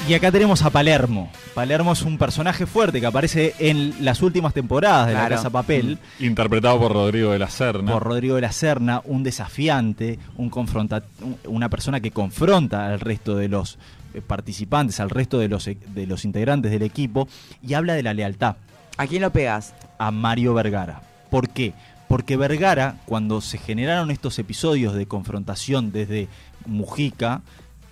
Y 0.07 0.13
acá 0.15 0.31
tenemos 0.31 0.61
a 0.63 0.69
Palermo. 0.71 1.29
Palermo 1.53 1.93
es 1.93 2.01
un 2.01 2.17
personaje 2.17 2.65
fuerte 2.65 2.99
que 2.99 3.05
aparece 3.05 3.53
en 3.59 3.93
las 4.03 4.21
últimas 4.21 4.53
temporadas 4.53 5.07
de 5.07 5.13
Claro. 5.13 5.29
la 5.29 5.35
Casa 5.35 5.49
Papel. 5.51 5.99
Interpretado 6.19 6.79
por 6.79 6.91
Rodrigo 6.91 7.31
de 7.31 7.39
la 7.39 7.49
Serna. 7.49 7.93
Por 7.93 8.03
Rodrigo 8.03 8.35
de 8.35 8.41
la 8.41 8.51
Serna, 8.51 9.01
un 9.05 9.23
desafiante, 9.23 10.17
un 10.37 10.49
confronta, 10.49 11.03
un- 11.21 11.37
una 11.45 11.69
persona 11.69 11.99
que 12.01 12.11
confronta 12.11 12.87
al 12.87 12.99
resto 12.99 13.35
de 13.35 13.47
los 13.47 13.77
participantes, 14.25 14.99
al 14.99 15.09
resto 15.09 15.39
de 15.39 15.47
los, 15.47 15.67
e- 15.67 15.77
de 15.93 16.07
los 16.07 16.25
integrantes 16.25 16.71
del 16.71 16.81
equipo, 16.81 17.27
y 17.65 17.75
habla 17.75 17.93
de 17.93 18.03
la 18.03 18.13
lealtad 18.13 18.55
¿A 18.97 19.07
quién 19.07 19.21
lo 19.21 19.31
pegas? 19.31 19.73
a 19.97 20.11
Mario 20.11 20.53
Vergara. 20.53 21.01
¿Por 21.29 21.49
qué? 21.49 21.73
Porque 22.07 22.35
Vergara, 22.35 22.97
cuando 23.05 23.39
se 23.39 23.57
generaron 23.57 24.11
estos 24.11 24.37
episodios 24.37 24.93
de 24.93 25.05
confrontación 25.05 25.91
desde 25.91 26.27
Mujica, 26.65 27.41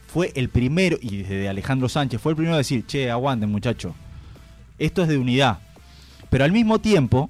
fue 0.07 0.31
el 0.35 0.49
primero, 0.49 0.97
y 1.01 1.17
desde 1.17 1.47
Alejandro 1.47 1.87
Sánchez, 1.87 2.19
fue 2.19 2.33
el 2.33 2.35
primero 2.35 2.55
a 2.55 2.59
decir, 2.59 2.85
che, 2.85 3.09
aguanten 3.09 3.49
muchacho, 3.49 3.95
esto 4.77 5.03
es 5.03 5.07
de 5.07 5.17
unidad. 5.17 5.59
Pero 6.29 6.43
al 6.43 6.51
mismo 6.51 6.79
tiempo, 6.79 7.29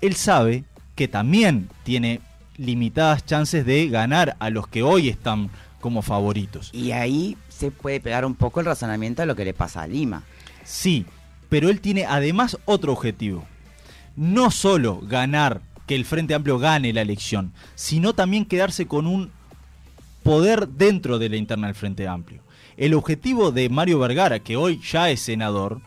él 0.00 0.14
sabe 0.14 0.64
que 0.94 1.08
también 1.08 1.68
tiene 1.84 2.20
limitadas 2.56 3.24
chances 3.24 3.64
de 3.64 3.88
ganar 3.88 4.36
a 4.40 4.50
los 4.50 4.68
que 4.68 4.82
hoy 4.82 5.08
están 5.08 5.50
como 5.80 6.02
favoritos. 6.02 6.70
Y 6.72 6.92
ahí 6.92 7.36
se 7.58 7.70
puede 7.70 8.00
pegar 8.00 8.24
un 8.24 8.34
poco 8.34 8.60
el 8.60 8.66
razonamiento 8.66 9.22
a 9.22 9.26
lo 9.26 9.34
que 9.34 9.44
le 9.44 9.52
pasa 9.54 9.82
a 9.82 9.86
Lima. 9.86 10.22
Sí, 10.64 11.04
pero 11.48 11.68
él 11.70 11.80
tiene 11.80 12.06
además 12.06 12.56
otro 12.66 12.92
objetivo. 12.92 13.44
No 14.16 14.50
solo 14.50 15.00
ganar, 15.02 15.60
que 15.86 15.94
el 15.94 16.04
Frente 16.04 16.34
Amplio 16.34 16.58
gane 16.58 16.92
la 16.92 17.00
elección, 17.02 17.52
sino 17.74 18.12
también 18.12 18.44
quedarse 18.44 18.86
con 18.86 19.06
un 19.06 19.30
poder 20.22 20.68
dentro 20.68 21.18
de 21.18 21.28
la 21.30 21.36
interna 21.36 21.66
del 21.68 21.76
Frente 21.76 22.06
Amplio. 22.06 22.42
El 22.76 22.94
objetivo 22.94 23.50
de 23.50 23.68
Mario 23.70 23.98
Vergara, 23.98 24.38
que 24.40 24.56
hoy 24.56 24.80
ya 24.80 25.10
es 25.10 25.20
senador, 25.20 25.80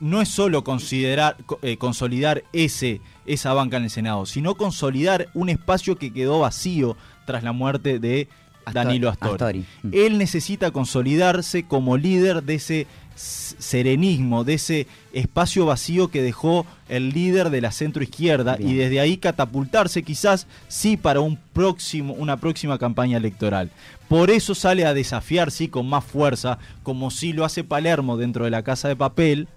no 0.00 0.20
es 0.20 0.28
solo 0.28 0.64
considerar, 0.64 1.36
co- 1.46 1.58
eh, 1.62 1.76
consolidar 1.76 2.42
ese, 2.52 3.00
esa 3.26 3.52
banca 3.52 3.76
en 3.76 3.84
el 3.84 3.90
Senado, 3.90 4.26
sino 4.26 4.54
consolidar 4.54 5.28
un 5.34 5.48
espacio 5.48 5.96
que 5.96 6.12
quedó 6.12 6.40
vacío 6.40 6.96
tras 7.26 7.42
la 7.44 7.52
muerte 7.52 7.98
de 7.98 8.28
Danilo 8.72 9.08
Astori. 9.08 9.32
Astori. 9.32 9.64
Mm. 9.82 9.88
Él 9.92 10.18
necesita 10.18 10.70
consolidarse 10.70 11.64
como 11.64 11.96
líder 11.96 12.42
de 12.42 12.54
ese 12.54 12.86
serenismo, 13.16 14.42
de 14.42 14.54
ese 14.54 14.86
espacio 15.12 15.66
vacío 15.66 16.08
que 16.08 16.22
dejó 16.22 16.66
el 16.88 17.10
líder 17.10 17.50
de 17.50 17.60
la 17.60 17.70
centro 17.70 18.02
izquierda 18.02 18.56
y 18.58 18.74
desde 18.74 18.98
ahí 18.98 19.18
catapultarse 19.18 20.02
quizás 20.02 20.48
sí 20.66 20.96
para 20.96 21.20
un 21.20 21.38
próximo, 21.52 22.14
una 22.14 22.38
próxima 22.38 22.78
campaña 22.78 23.16
electoral. 23.16 23.70
Por 24.08 24.30
eso 24.30 24.54
sale 24.54 24.84
a 24.84 24.94
desafiar 24.94 25.50
sí 25.50 25.68
con 25.68 25.88
más 25.88 26.04
fuerza, 26.04 26.58
como 26.82 27.10
sí 27.10 27.32
lo 27.32 27.44
hace 27.44 27.62
Palermo 27.62 28.16
dentro 28.16 28.44
de 28.44 28.50
la 28.50 28.64
Casa 28.64 28.88
de 28.88 28.96
Papel, 28.96 29.48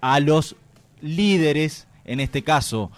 a 0.00 0.20
los 0.20 0.54
líderes, 1.00 1.88
en 2.04 2.20
este 2.20 2.42
caso 2.42 2.92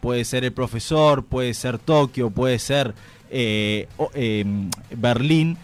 puede 0.00 0.26
ser 0.26 0.44
el 0.44 0.52
profesor, 0.52 1.24
puede 1.24 1.54
ser 1.54 1.78
Tokio, 1.78 2.28
puede 2.28 2.58
ser 2.58 2.94
eh, 3.36 3.88
eh, 4.14 4.44
Berlín, 4.96 5.56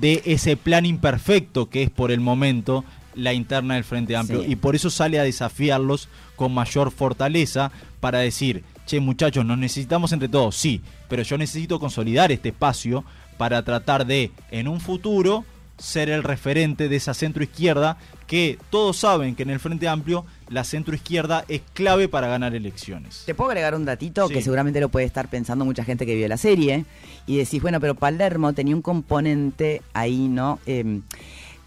de 0.00 0.22
ese 0.24 0.56
plan 0.56 0.86
imperfecto 0.86 1.68
que 1.68 1.82
es 1.82 1.90
por 1.90 2.12
el 2.12 2.20
momento 2.20 2.84
la 3.16 3.32
interna 3.32 3.74
del 3.74 3.82
Frente 3.82 4.14
Amplio. 4.14 4.42
Sí. 4.42 4.52
Y 4.52 4.56
por 4.56 4.76
eso 4.76 4.90
sale 4.90 5.18
a 5.18 5.24
desafiarlos 5.24 6.08
con 6.36 6.54
mayor 6.54 6.92
fortaleza 6.92 7.72
para 7.98 8.20
decir, 8.20 8.62
che 8.86 9.00
muchachos, 9.00 9.44
nos 9.44 9.58
necesitamos 9.58 10.12
entre 10.12 10.28
todos, 10.28 10.54
sí, 10.54 10.82
pero 11.08 11.22
yo 11.22 11.36
necesito 11.36 11.80
consolidar 11.80 12.30
este 12.30 12.50
espacio 12.50 13.04
para 13.38 13.64
tratar 13.64 14.06
de, 14.06 14.30
en 14.52 14.68
un 14.68 14.80
futuro, 14.80 15.44
ser 15.78 16.08
el 16.08 16.22
referente 16.22 16.88
de 16.88 16.96
esa 16.96 17.14
centro 17.14 17.42
izquierda 17.42 17.96
que 18.26 18.58
todos 18.70 18.96
saben 18.96 19.34
que 19.34 19.42
en 19.42 19.50
el 19.50 19.60
Frente 19.60 19.88
Amplio 19.88 20.24
la 20.48 20.62
centro 20.64 20.94
izquierda 20.94 21.44
es 21.48 21.62
clave 21.72 22.08
para 22.08 22.28
ganar 22.28 22.54
elecciones. 22.54 23.24
Te 23.26 23.34
puedo 23.34 23.50
agregar 23.50 23.74
un 23.74 23.84
datito 23.84 24.28
Sí. 24.28 24.34
que 24.34 24.42
seguramente 24.42 24.80
lo 24.80 24.88
puede 24.88 25.04
estar 25.06 25.28
pensando 25.28 25.64
mucha 25.64 25.84
gente 25.84 26.06
que 26.06 26.14
vio 26.14 26.28
la 26.28 26.36
serie 26.36 26.84
y 27.26 27.36
decís, 27.38 27.60
bueno, 27.60 27.80
pero 27.80 27.94
Palermo 27.94 28.52
tenía 28.52 28.74
un 28.76 28.82
componente 28.82 29.82
ahí, 29.94 30.28
¿no? 30.28 30.58
Eh, 30.66 31.00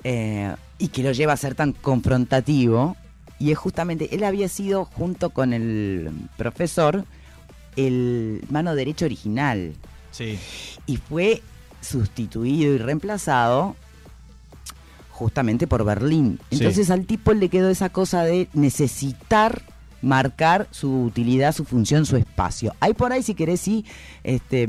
eh, 0.03 0.55
y 0.79 0.87
que 0.89 1.03
lo 1.03 1.11
lleva 1.11 1.33
a 1.33 1.37
ser 1.37 1.55
tan 1.55 1.73
confrontativo 1.73 2.95
y 3.39 3.51
es 3.51 3.57
justamente, 3.57 4.15
él 4.15 4.23
había 4.23 4.47
sido 4.47 4.85
junto 4.85 5.29
con 5.31 5.53
el 5.53 6.09
profesor 6.37 7.03
el 7.75 8.41
mano 8.49 8.73
derecha 8.75 9.05
original 9.05 9.73
Sí. 10.11 10.39
y 10.87 10.97
fue 10.97 11.41
sustituido 11.81 12.73
y 12.73 12.77
reemplazado 12.79 13.75
justamente 15.17 15.65
por 15.67 15.83
Berlín. 15.83 16.39
Sí. 16.51 16.57
Entonces 16.59 16.91
al 16.91 17.05
tipo 17.05 17.33
le 17.33 17.49
quedó 17.49 17.69
esa 17.69 17.89
cosa 17.89 18.23
de 18.23 18.47
necesitar 18.53 19.61
marcar 20.01 20.67
su 20.71 21.03
utilidad, 21.03 21.53
su 21.55 21.65
función, 21.65 22.05
su 22.05 22.17
espacio. 22.17 22.73
Ahí 22.79 22.93
por 22.93 23.11
ahí, 23.11 23.23
si 23.23 23.33
querés, 23.33 23.59
sí, 23.59 23.83
este, 24.23 24.67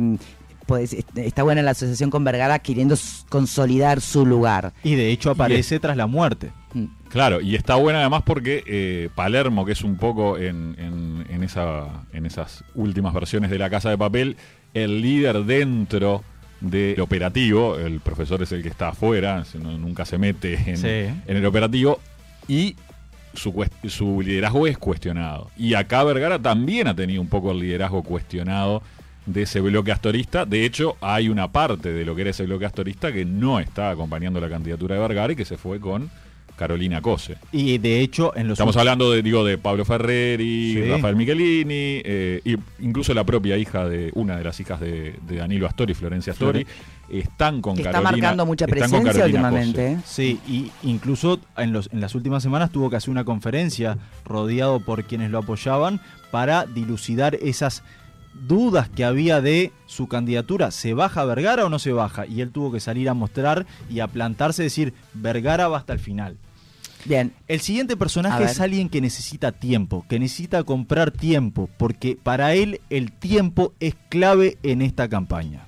pues, 0.66 0.96
está 1.16 1.42
buena 1.42 1.60
la 1.62 1.72
asociación 1.72 2.08
con 2.10 2.24
Vergara 2.24 2.58
queriendo 2.60 2.96
consolidar 3.28 4.00
su 4.00 4.24
lugar. 4.24 4.72
Y 4.82 4.94
de 4.94 5.10
hecho 5.10 5.30
aparece 5.30 5.78
tras 5.80 5.96
la 5.98 6.06
muerte. 6.06 6.50
Mm. 6.72 6.84
Claro, 7.10 7.40
y 7.40 7.54
está 7.56 7.74
buena 7.76 8.00
además 8.00 8.22
porque 8.24 8.62
eh, 8.66 9.08
Palermo, 9.14 9.64
que 9.66 9.72
es 9.72 9.82
un 9.82 9.96
poco 9.96 10.36
en, 10.38 10.74
en- 10.78 11.26
en 11.28 11.42
esa, 11.42 12.04
en 12.12 12.24
esas 12.26 12.64
últimas 12.74 13.12
versiones 13.14 13.50
de 13.50 13.58
la 13.58 13.68
Casa 13.70 13.90
de 13.90 13.98
Papel, 13.98 14.36
el 14.74 15.00
líder 15.02 15.44
dentro 15.44 16.22
del 16.60 17.00
operativo, 17.00 17.76
el 17.78 18.00
profesor 18.00 18.42
es 18.42 18.52
el 18.52 18.62
que 18.62 18.68
está 18.68 18.88
afuera, 18.88 19.44
nunca 19.60 20.04
se 20.04 20.18
mete 20.18 20.54
en, 20.70 20.76
Sí. 20.76 20.88
en 20.88 21.36
el 21.36 21.46
operativo, 21.46 22.00
y 22.48 22.74
su, 23.34 23.64
su 23.86 24.20
liderazgo 24.22 24.66
es 24.66 24.78
cuestionado. 24.78 25.50
Y 25.56 25.74
acá 25.74 26.02
Vergara 26.04 26.38
también 26.38 26.88
ha 26.88 26.94
tenido 26.96 27.20
un 27.20 27.28
poco 27.28 27.52
el 27.52 27.60
liderazgo 27.60 28.02
cuestionado 28.02 28.82
de 29.26 29.42
ese 29.42 29.60
bloque 29.60 29.92
astorista. 29.92 30.46
De 30.46 30.64
hecho, 30.64 30.96
hay 31.00 31.28
una 31.28 31.48
parte 31.52 31.92
de 31.92 32.04
lo 32.04 32.14
que 32.16 32.22
era 32.22 32.30
ese 32.30 32.44
bloque 32.46 32.64
astorista 32.64 33.12
que 33.12 33.24
no 33.24 33.60
está 33.60 33.90
acompañando 33.90 34.40
la 34.40 34.48
candidatura 34.48 34.94
de 34.94 35.00
Vergara 35.02 35.32
y 35.32 35.36
que 35.36 35.44
se 35.44 35.58
fue 35.58 35.78
con 35.78 36.10
Carolina 36.58 37.00
Cose. 37.00 37.36
Y 37.52 37.78
de 37.78 38.00
hecho, 38.00 38.36
en 38.36 38.48
los 38.48 38.56
Estamos 38.56 38.76
hablando 38.76 39.10
de, 39.10 39.22
digo, 39.22 39.44
de 39.44 39.56
Pablo 39.56 39.84
Ferreri, 39.86 40.74
Sí. 40.74 40.82
Rafael 40.90 41.16
Michelini, 41.16 42.02
eh, 42.04 42.40
y 42.44 42.56
incluso 42.84 43.14
la 43.14 43.24
propia 43.24 43.56
hija 43.56 43.88
de, 43.88 44.10
una 44.14 44.36
de 44.36 44.44
las 44.44 44.60
hijas 44.60 44.80
de, 44.80 45.14
de 45.26 45.36
Danilo 45.36 45.66
Astori, 45.66 45.94
Florencia 45.94 46.32
Astori, 46.34 46.66
están 47.08 47.62
con 47.62 47.74
Que 47.76 47.82
está 47.82 47.92
Carolina. 47.92 48.10
marcando 48.12 48.44
mucha 48.44 48.66
presencia 48.66 49.24
últimamente. 49.24 49.72
Cose. 49.72 49.92
¿eh? 49.92 50.00
Sí, 50.04 50.40
y 50.46 50.70
incluso 50.82 51.40
en, 51.56 51.72
los, 51.72 51.88
en 51.92 52.00
las 52.02 52.14
últimas 52.14 52.42
semanas 52.42 52.70
tuvo 52.70 52.90
que 52.90 52.96
hacer 52.96 53.10
una 53.10 53.24
conferencia 53.24 53.96
rodeado 54.26 54.80
por 54.80 55.04
quienes 55.04 55.30
lo 55.30 55.38
apoyaban 55.38 56.00
para 56.30 56.66
dilucidar 56.66 57.36
esas 57.36 57.82
dudas 58.46 58.88
que 58.88 59.04
había 59.04 59.40
de 59.40 59.72
su 59.86 60.06
candidatura. 60.06 60.70
¿Se 60.70 60.94
baja 60.94 61.24
Vergara 61.24 61.64
o 61.64 61.68
no 61.70 61.78
se 61.78 61.92
baja? 61.92 62.26
Y 62.26 62.40
él 62.40 62.50
tuvo 62.50 62.70
que 62.70 62.78
salir 62.80 63.08
a 63.08 63.14
mostrar 63.14 63.66
y 63.90 64.00
a 64.00 64.06
plantarse, 64.06 64.62
decir, 64.62 64.92
Vergara 65.14 65.66
va 65.68 65.78
hasta 65.78 65.92
el 65.92 65.98
final. 65.98 66.36
Bien, 67.04 67.32
El 67.46 67.60
siguiente 67.60 67.96
personaje 67.96 68.44
es 68.44 68.60
alguien 68.60 68.88
que 68.88 69.00
necesita 69.00 69.52
tiempo, 69.52 70.04
que 70.08 70.18
necesita 70.18 70.64
comprar 70.64 71.10
tiempo, 71.10 71.70
porque 71.78 72.18
para 72.20 72.54
él 72.54 72.80
el 72.90 73.12
tiempo 73.12 73.72
es 73.80 73.94
clave 74.08 74.58
en 74.62 74.82
esta 74.82 75.08
campaña. 75.08 75.66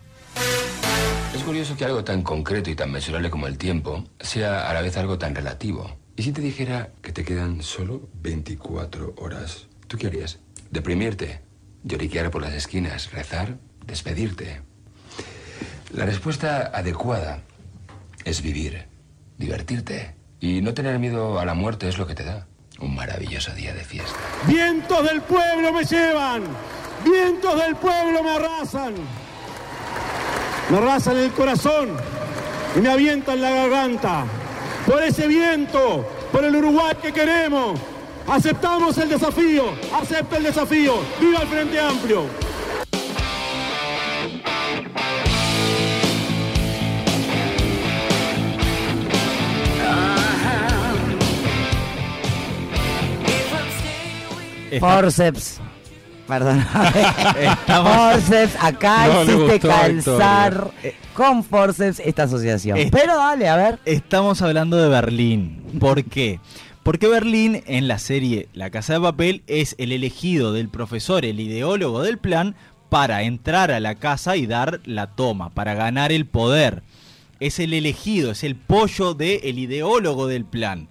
Es 1.35 1.43
curioso 1.45 1.77
que 1.77 1.85
algo 1.85 2.05
tan 2.05 2.23
concreto 2.23 2.71
y 2.71 2.75
tan 2.75 2.91
mesurable 2.91 3.31
como 3.31 3.47
el 3.47 3.57
tiempo 3.57 4.05
sea 4.19 4.69
a 4.69 4.75
la 4.75 4.83
vez 4.83 4.97
algo 4.97 5.19
tan 5.19 5.35
relativo. 5.35 5.97
¿Y 6.17 6.23
si 6.23 6.33
te 6.33 6.43
dijera 6.43 6.91
que 7.01 7.13
te 7.13 7.25
quedan 7.25 7.63
solo 7.63 8.09
24 8.23 9.15
horas? 9.17 9.67
¿Tú 9.87 9.97
qué 9.97 10.09
harías? 10.09 10.39
¿Deprimirte? 10.71 11.41
¿Lloriquear 11.83 12.31
por 12.31 12.43
las 12.43 12.53
esquinas? 12.53 13.11
¿Rezar? 13.13 13.57
¿Despedirte? 13.87 14.61
La 15.93 16.05
respuesta 16.05 16.71
adecuada 16.75 17.43
es 18.25 18.43
vivir, 18.43 18.87
divertirte. 19.39 20.15
Y 20.41 20.63
no 20.63 20.73
tener 20.73 20.99
miedo 20.99 21.39
a 21.39 21.45
la 21.45 21.55
muerte 21.55 21.89
es 21.89 21.99
lo 21.99 22.07
que 22.07 22.15
te 22.15 22.25
da 22.25 22.47
un 22.81 22.95
maravilloso 22.95 23.53
día 23.53 23.75
de 23.75 23.85
fiesta. 23.85 24.19
Vientos 24.47 25.05
del 25.05 25.21
pueblo 25.21 25.71
me 25.73 25.85
llevan, 25.85 26.45
vientos 27.05 27.61
del 27.61 27.77
pueblo 27.77 28.23
me 28.23 28.31
arrasan. 28.31 28.95
Me 30.71 30.79
arrasan 30.79 31.19
el 31.19 31.31
corazón 31.33 31.91
y 32.75 32.81
me 32.81 32.91
avientan 32.91 33.43
la 33.43 33.51
garganta. 33.51 34.25
Por 34.87 35.03
ese 35.03 35.27
viento, 35.27 36.09
por 36.33 36.43
el 36.43 36.57
Uruguay 36.57 36.97
que 37.03 37.13
queremos, 37.13 37.79
aceptamos 38.27 38.97
el 38.97 39.11
desafío, 39.11 39.75
acepta 39.93 40.39
el 40.39 40.45
desafío. 40.45 40.95
¡Viva 41.21 41.43
el 41.43 41.49
Frente 41.49 41.79
Amplio! 41.79 42.50
forceps. 54.81 55.61
Perdón. 56.29 56.65
Forceps, 57.67 58.55
acá 58.61 59.07
No 59.09 59.39
gustó, 59.39 59.69
calzar 59.69 60.71
con 61.12 61.43
forceps 61.43 61.99
esta 62.00 62.23
asociación. 62.25 62.79
Es- 62.79 62.91
Pero 62.93 63.17
dale, 63.17 63.49
a 63.49 63.57
ver. 63.57 63.79
Estamos 63.85 64.41
hablando 64.43 64.77
de 64.77 64.89
Berlín. 64.89 65.61
¿Por 65.81 66.05
qué? 66.05 66.39
Porque 66.85 67.09
Berlín 67.09 67.62
en 67.67 67.89
la 67.89 67.99
serie 67.99 68.49
La 68.55 68.71
Casa 68.71 68.93
de 68.95 69.00
Papel 69.00 69.43
es 69.49 69.75
el 69.79 69.91
elegido 69.93 70.53
del 70.53 70.69
profesor, 70.69 71.25
el 71.25 71.41
ideólogo 71.41 72.03
del 72.03 72.19
plan, 72.19 72.55
para 72.89 73.23
entrar 73.25 73.71
a 73.71 73.81
la 73.81 73.97
casa 73.97 74.37
y 74.37 74.47
dar 74.47 74.81
la 74.85 75.09
toma, 75.09 75.50
para 75.50 75.75
ganar 75.75 76.12
el 76.12 76.27
poder. 76.27 76.83
Es 77.39 77.59
el 77.59 77.73
elegido, 77.75 78.31
es 78.33 78.45
el 78.45 78.55
pollo 78.57 79.15
del 79.15 79.59
ideólogo 79.59 80.27
del 80.27 80.45
plan. 80.45 80.89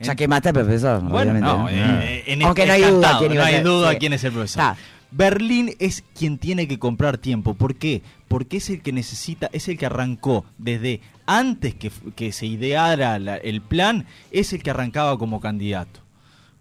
Ya 0.00 0.14
quemaste 0.14 0.48
al 0.50 0.54
profesor, 0.54 1.00
Bueno, 1.02 1.32
obviamente. 1.32 1.40
no, 1.48 1.58
¿no? 1.58 1.68
eh, 1.70 2.24
en 2.26 2.42
Aunque 2.42 2.62
este 2.64 2.78
no 2.78 2.84
hay 2.86 2.92
duda 2.92 3.18
quién 3.18 3.34
no 3.34 3.42
hay 3.42 3.60
duda 3.62 3.90
sí. 3.92 3.96
quién 3.98 4.12
es 4.12 4.24
el 4.24 4.32
profesor. 4.32 4.76
Berlín 5.10 5.70
es 5.78 6.04
quien 6.18 6.36
tiene 6.36 6.68
que 6.68 6.78
comprar 6.78 7.16
tiempo. 7.16 7.54
¿Por 7.54 7.76
qué? 7.76 8.02
Porque 8.28 8.58
es 8.58 8.68
el 8.70 8.82
que 8.82 8.92
necesita, 8.92 9.48
es 9.52 9.68
el 9.68 9.78
que 9.78 9.86
arrancó 9.86 10.44
desde 10.58 11.00
antes 11.26 11.74
que, 11.74 11.90
que 12.14 12.32
se 12.32 12.44
ideara 12.46 13.18
la- 13.18 13.36
el 13.36 13.62
plan, 13.62 14.04
es 14.32 14.52
el 14.52 14.62
que 14.62 14.70
arrancaba 14.70 15.16
como 15.16 15.40
candidato, 15.40 16.00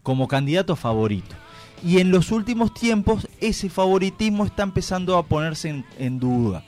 como 0.04 0.28
candidato 0.28 0.76
favorito. 0.76 1.36
Y 1.84 2.00
en 2.00 2.12
los 2.12 2.32
últimos 2.32 2.74
tiempos 2.74 3.28
ese 3.42 3.70
favoritismo 3.70 4.46
está 4.46 4.64
empezando 4.64 5.18
a 5.18 5.26
ponerse 5.26 5.70
en, 5.70 5.86
en 6.00 6.20
duda. 6.20 6.64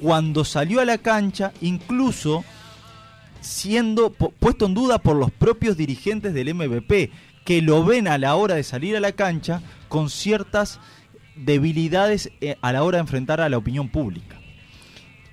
Cuando 0.00 0.44
salió 0.44 0.80
a 0.80 0.84
la 0.84 0.98
cancha, 0.98 1.52
incluso 1.60 2.44
siendo 3.44 4.12
pu- 4.12 4.32
puesto 4.38 4.66
en 4.66 4.74
duda 4.74 4.98
por 4.98 5.16
los 5.16 5.30
propios 5.30 5.76
dirigentes 5.76 6.34
del 6.34 6.54
MVP, 6.54 7.10
que 7.44 7.62
lo 7.62 7.84
ven 7.84 8.08
a 8.08 8.18
la 8.18 8.34
hora 8.36 8.54
de 8.54 8.62
salir 8.62 8.96
a 8.96 9.00
la 9.00 9.12
cancha 9.12 9.62
con 9.88 10.08
ciertas 10.10 10.80
debilidades 11.36 12.30
eh, 12.40 12.56
a 12.62 12.72
la 12.72 12.82
hora 12.82 12.96
de 12.98 13.02
enfrentar 13.02 13.40
a 13.40 13.48
la 13.48 13.58
opinión 13.58 13.88
pública. 13.88 14.40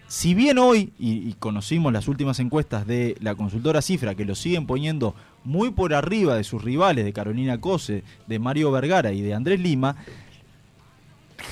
Si 0.08 0.34
bien 0.34 0.58
hoy, 0.58 0.91
y 1.00 1.32
conocimos 1.39 1.94
las 1.94 2.10
últimas 2.10 2.39
encuestas 2.39 2.86
de 2.86 3.15
la 3.22 3.34
consultora 3.36 3.82
Cifra, 3.82 4.13
que 4.13 4.25
lo 4.25 4.36
siguen 4.36 4.68
poniendo 4.68 5.15
muy 5.46 5.72
por 5.72 5.94
arriba 5.94 6.36
de 6.36 6.44
sus 6.44 6.62
rivales, 6.62 7.06
de 7.06 7.13
Carolina 7.13 7.62
Cose, 7.62 8.03
de 8.27 8.39
Mario 8.39 8.72
Vergara 8.72 9.13
y 9.13 9.22
de 9.22 9.34
Andrés 9.34 9.62
Lima, 9.62 9.96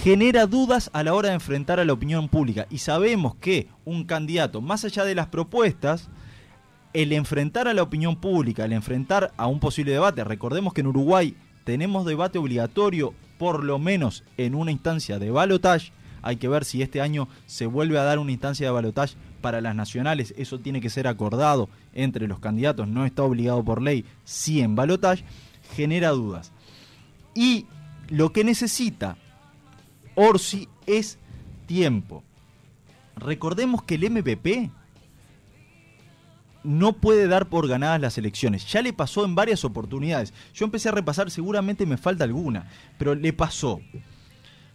genera 0.03 0.45
dudas 0.45 0.89
a 0.93 1.03
la 1.03 1.13
hora 1.13 1.29
de 1.29 1.35
enfrentar 1.35 1.79
a 1.79 1.85
la 1.85 1.93
opinión 1.93 2.27
pública. 2.27 2.67
Y 2.69 2.79
sabemos 2.79 3.35
que 3.35 3.67
un 3.85 4.03
candidato, 4.03 4.59
más 4.61 4.83
allá 4.83 5.05
de 5.05 5.15
las 5.15 5.27
propuestas, 5.27 6.09
el 6.93 7.13
enfrentar 7.13 7.67
a 7.67 7.73
la 7.73 7.83
opinión 7.83 8.15
pública, 8.15 8.65
el 8.65 8.73
enfrentar 8.73 9.31
a 9.37 9.47
un 9.47 9.59
posible 9.59 9.91
debate, 9.91 10.23
recordemos 10.23 10.73
que 10.73 10.81
en 10.81 10.87
Uruguay 10.87 11.35
tenemos 11.63 12.05
debate 12.05 12.39
obligatorio, 12.39 13.13
por 13.37 13.63
lo 13.63 13.79
menos 13.79 14.23
en 14.37 14.55
una 14.55 14.71
instancia 14.71 15.19
de 15.19 15.31
balotage. 15.31 15.91
Hay 16.21 16.37
que 16.37 16.49
ver 16.49 16.65
si 16.65 16.81
este 16.81 16.99
año 16.99 17.29
se 17.45 17.65
vuelve 17.65 17.97
a 17.97 18.03
dar 18.03 18.19
una 18.19 18.31
instancia 18.31 18.67
de 18.67 18.73
balotage 18.73 19.15
para 19.39 19.61
las 19.61 19.75
nacionales. 19.75 20.33
Eso 20.37 20.59
tiene 20.59 20.81
que 20.81 20.89
ser 20.89 21.07
acordado 21.07 21.69
entre 21.93 22.27
los 22.27 22.39
candidatos, 22.39 22.87
no 22.87 23.05
está 23.05 23.23
obligado 23.23 23.63
por 23.63 23.81
ley, 23.81 24.03
sí 24.23 24.61
en 24.61 24.75
balotage. 24.75 25.23
Genera 25.75 26.09
dudas. 26.09 26.51
Y 27.35 27.67
lo 28.09 28.33
que 28.33 28.43
necesita 28.43 29.17
Orsi 30.15 30.67
es 30.87 31.19
tiempo. 31.67 32.23
Recordemos 33.15 33.83
que 33.83 33.95
el 33.95 34.09
MPP 34.09 34.71
no 36.63 36.93
puede 36.93 37.27
dar 37.27 37.47
por 37.49 37.67
ganadas 37.67 38.01
las 38.01 38.17
elecciones. 38.17 38.65
Ya 38.71 38.81
le 38.81 38.93
pasó 38.93 39.25
en 39.25 39.35
varias 39.35 39.63
oportunidades. 39.65 40.33
Yo 40.53 40.65
empecé 40.65 40.89
a 40.89 40.93
repasar, 40.93 41.31
seguramente 41.31 41.85
me 41.85 41.97
falta 41.97 42.23
alguna, 42.23 42.69
pero 42.97 43.15
le 43.15 43.31
pasó. 43.33 43.79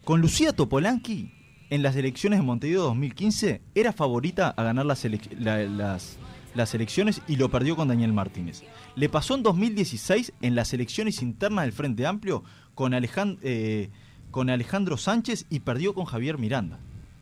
Con 0.05 0.21
Lucía 0.21 0.53
Topolanqui, 0.55 1.33
en 1.71 1.83
las 1.83 1.97
elecciones 1.97 2.39
de 2.39 2.45
Montevideo 2.45 2.83
2015, 2.85 3.63
era 3.75 3.93
favorita 3.93 4.51
a 4.51 4.63
ganar 4.63 4.87
las, 4.87 5.05
elec- 5.05 5.37
la- 5.39 5.65
las- 5.65 6.17
las 6.55 6.75
elecciones 6.75 7.21
y 7.27 7.37
lo 7.37 7.51
perdió 7.51 7.75
con 7.75 7.89
Daniel 7.89 8.13
Martínez. 8.13 8.63
Le 8.97 9.09
pasó 9.09 9.35
en 9.35 9.43
2016 9.43 10.33
en 10.41 10.55
las 10.55 10.73
elecciones 10.73 11.21
internas 11.23 11.65
del 11.65 11.73
Frente 11.73 12.07
Amplio 12.07 12.45
con, 12.75 12.93
eh, 12.95 13.91
con 14.31 14.51
Alejandro 14.51 14.97
Sánchez 14.97 15.47
y 15.51 15.61
perdió 15.61 15.95
con 15.95 16.05
Javier 16.05 16.39
Miranda, 16.39 16.79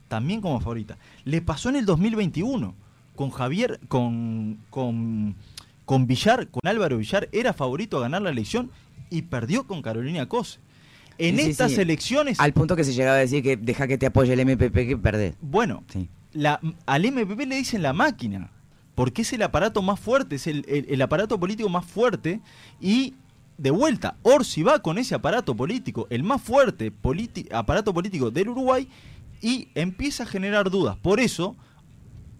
también 0.09 0.41
como 0.43 0.61
favorita. 0.61 0.99
Le 1.25 1.41
pasó 1.41 1.69
en 1.71 1.77
el 1.77 1.87
2021 1.87 2.75
con 3.23 3.31
Javier, 3.31 3.79
con, 3.87 4.59
con, 4.71 5.37
con 5.85 6.07
Villar, 6.09 6.49
con 6.49 6.61
Álvaro 6.65 6.97
Villar, 6.99 7.29
era 7.31 7.53
favorito 7.53 7.99
a 7.99 8.01
ganar 8.01 8.21
la 8.21 8.31
elección 8.31 8.73
y 9.11 9.23
perdió 9.23 9.65
con 9.65 9.81
Carolina 9.81 10.27
Cose. 10.29 10.59
En 11.19 11.37
Sí, 11.37 11.43
estas 11.43 11.71
sí. 11.73 11.81
elecciones, 11.81 12.41
Al 12.41 12.53
punto 12.53 12.75
que 12.75 12.83
se 12.83 12.93
llegaba 12.95 13.17
a 13.19 13.21
decir 13.21 13.45
que 13.45 13.57
deja 13.57 13.87
que 13.87 13.97
te 13.97 14.07
apoye 14.07 14.33
el 14.33 14.41
MPP 14.45 14.75
que 14.89 14.97
perdés. 14.99 15.35
bueno, 15.41 15.85
la, 16.33 16.59
al 16.85 17.03
MPP 17.13 17.47
le 17.47 17.55
dicen 17.57 17.81
la 17.83 17.93
máquina, 17.93 18.51
porque 18.97 19.23
es 19.23 19.33
el 19.33 19.43
aparato 19.43 19.83
más 19.83 20.01
fuerte, 20.01 20.35
es 20.35 20.49
el, 20.49 20.65
el- 20.67 20.87
el 20.89 21.01
aparato 21.01 21.39
político 21.39 21.69
más 21.69 21.85
fuerte 21.87 22.41
y 22.81 23.15
de 23.57 23.71
vuelta, 23.71 24.17
Orsi 24.23 24.65
va 24.65 24.81
con 24.81 24.99
ese 24.99 25.15
aparato 25.15 25.55
político, 25.55 26.09
el 26.11 26.25
más 26.25 26.43
fuerte 26.43 26.93
aparato 27.53 27.95
político 27.95 28.33
del 28.33 28.49
Uruguay 28.49 28.89
y 29.41 29.69
empieza 29.77 30.25
a 30.25 30.27
generar 30.27 30.71
dudas. 30.71 30.97
Por 30.97 31.21
eso, 31.21 31.55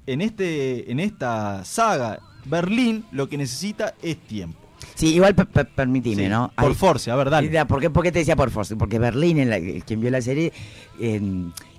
en, 0.07 0.21
este, 0.21 0.91
en 0.91 1.01
esta 1.01 1.65
saga, 1.65 2.21
Berlín 2.45 3.05
lo 3.13 3.29
que 3.29 3.37
necesita 3.39 3.95
es 4.03 4.17
tiempo. 4.19 4.59
Sí, 4.95 5.15
igual 5.15 5.35
per- 5.35 5.47
per- 5.47 5.69
permitime, 5.69 6.25
Sí, 6.25 6.29
¿no? 6.29 6.53
por 6.57 6.71
Hay- 6.71 6.75
force, 6.75 7.11
a 7.11 7.17
ver, 7.17 7.31
dale. 7.31 7.65
¿Por 7.67 7.81
qué, 7.81 7.89
por 7.91 8.03
qué 8.03 8.11
te 8.13 8.19
decía 8.21 8.35
por 8.37 8.51
force? 8.51 8.75
Porque 8.77 8.99
Berlín, 8.99 9.39
en 9.39 9.49
la- 9.51 9.61
quien 9.85 10.01
vio 10.01 10.11
la 10.11 10.21
serie, 10.21 10.53
eh, 11.01 11.21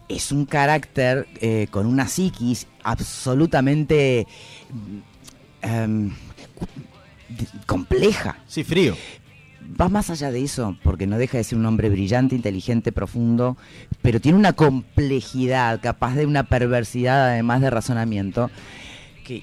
es 0.09 0.31
un 0.31 0.45
carácter 0.45 1.27
eh, 1.41 1.67
con 1.69 1.85
una 1.85 2.07
psiquis 2.07 2.67
absolutamente 2.83 4.25
em, 5.61 6.11
compleja. 7.65 8.37
Sí, 8.47 8.63
frío. 8.63 8.95
Va 9.79 9.89
más 9.89 10.09
allá 10.09 10.31
de 10.31 10.43
eso, 10.43 10.77
porque 10.83 11.07
no 11.07 11.17
deja 11.17 11.37
de 11.37 11.43
ser 11.43 11.57
un 11.57 11.65
hombre 11.65 11.89
brillante, 11.89 12.35
inteligente, 12.35 12.91
profundo, 12.91 13.57
pero 14.01 14.19
tiene 14.19 14.37
una 14.37 14.53
complejidad, 14.53 15.79
capaz 15.81 16.15
de 16.15 16.25
una 16.25 16.43
perversidad, 16.43 17.29
además 17.31 17.61
de 17.61 17.69
razonamiento, 17.69 18.49
que, 19.25 19.41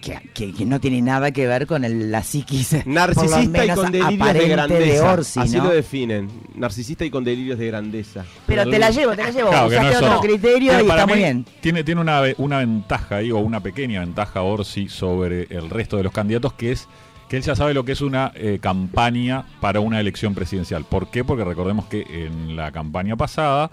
que- 0.00 0.20
que- 0.32 0.52
que 0.52 0.64
no 0.64 0.78
tiene 0.80 1.02
nada 1.02 1.32
que 1.32 1.46
ver 1.48 1.66
con 1.66 1.84
el- 1.84 2.12
la 2.12 2.22
psiquis 2.22 2.86
Narcisista 2.86 3.64
y 3.64 3.68
con 3.70 3.90
delirios 3.90 4.32
de 4.34 4.48
grandeza. 4.48 5.12
Orsi, 5.12 5.40
Así 5.40 5.56
¿no? 5.56 5.64
lo 5.64 5.70
definen. 5.70 6.30
Narcisista 6.54 7.04
y 7.04 7.10
con 7.10 7.24
delirios 7.24 7.58
de 7.58 7.66
grandeza. 7.66 8.24
Pero 8.46 8.68
te 8.70 8.78
la 8.78 8.90
llevo, 8.90 9.16
te 9.16 9.24
la 9.24 9.30
llevo. 9.30 9.50
Claro, 9.50 10.00
no 10.00 10.06
otro 10.16 10.20
criterio 10.20 10.70
Tiene- 10.72 10.84
y 10.84 10.88
está 10.88 11.06
muy 11.06 11.16
bien. 11.18 11.44
Tiene, 11.60 11.82
tiene 11.82 12.00
una, 12.00 12.22
una 12.38 12.58
ventaja 12.58 13.16
ahí, 13.16 13.32
o 13.32 13.38
una 13.38 13.58
pequeña 13.60 14.00
ventaja 14.00 14.42
Orsi 14.42 14.88
sobre 14.88 15.48
el 15.50 15.68
resto 15.68 15.96
de 15.96 16.04
los 16.04 16.12
candidatos, 16.12 16.52
que 16.52 16.70
es 16.72 16.86
que 17.28 17.36
él 17.36 17.42
ya 17.42 17.54
sabe 17.54 17.74
lo 17.74 17.84
que 17.84 17.92
es 17.92 18.00
una 18.00 18.32
eh, 18.34 18.58
campaña 18.60 19.44
para 19.60 19.80
una 19.80 20.00
elección 20.00 20.34
presidencial. 20.34 20.84
¿Por 20.84 21.10
qué? 21.10 21.24
Porque 21.24 21.44
recordemos 21.44 21.86
que 21.86 22.02
en 22.08 22.56
la 22.56 22.72
campaña 22.72 23.16
pasada, 23.16 23.70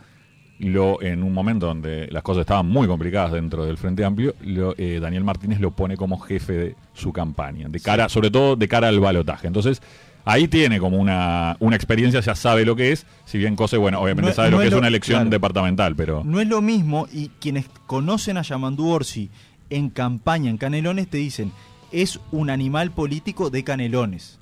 lo, 0.60 1.02
en 1.02 1.24
un 1.24 1.34
momento 1.34 1.66
donde 1.68 2.08
las 2.12 2.24
cosas 2.24 2.42
estaban 2.42 2.68
muy 2.68 2.88
complicadas 2.88 3.32
dentro 3.32 3.66
del 3.66 3.78
Frente 3.78 4.04
Amplio, 4.06 4.36
lo, 4.42 4.74
eh, 4.78 5.00
Daniel 5.02 5.24
Martínez 5.24 5.60
lo 5.60 5.72
pone 5.72 5.98
como 5.98 6.20
jefe 6.20 6.54
de 6.54 6.76
su 6.94 7.12
campaña, 7.14 7.68
de 7.70 7.80
cara, 7.80 8.10
sobre 8.10 8.32
todo 8.32 8.56
de 8.56 8.68
cara 8.68 8.88
al 8.88 9.00
balotaje. 9.00 9.48
Entonces, 9.48 9.82
ahí 10.24 10.48
tiene 10.48 10.80
como 10.80 10.98
una, 10.98 11.56
una 11.60 11.76
experiencia, 11.76 12.20
ya 12.22 12.36
sabe 12.36 12.66
lo 12.66 12.76
que 12.76 12.92
es, 12.94 13.06
si 13.26 13.38
bien 13.38 13.56
Cose, 13.56 13.78
bueno, 13.78 14.00
obviamente 14.02 14.30
No- 14.32 14.36
sabe 14.36 14.50
no 14.52 14.58
lo 14.58 14.62
que 14.62 14.68
es 14.70 14.74
una 14.74 14.88
elección 14.88 15.18
claro. 15.20 15.30
departamental, 15.30 15.96
pero... 15.96 16.24
No 16.26 16.40
es 16.40 16.48
lo 16.48 16.62
mismo 16.62 17.08
y 17.12 17.30
quienes 17.40 17.68
conocen 17.86 18.38
a 18.38 18.42
Yamandú 18.42 18.90
Orsi 18.90 19.30
en 19.70 19.90
campaña 19.90 20.50
en 20.50 20.58
Canelones 20.58 21.10
te 21.10 21.18
dicen, 21.18 21.52
es 21.92 22.20
un 22.32 22.50
animal 22.50 22.92
político 22.92 23.50
de 23.50 23.64
Canelones. 23.64 24.40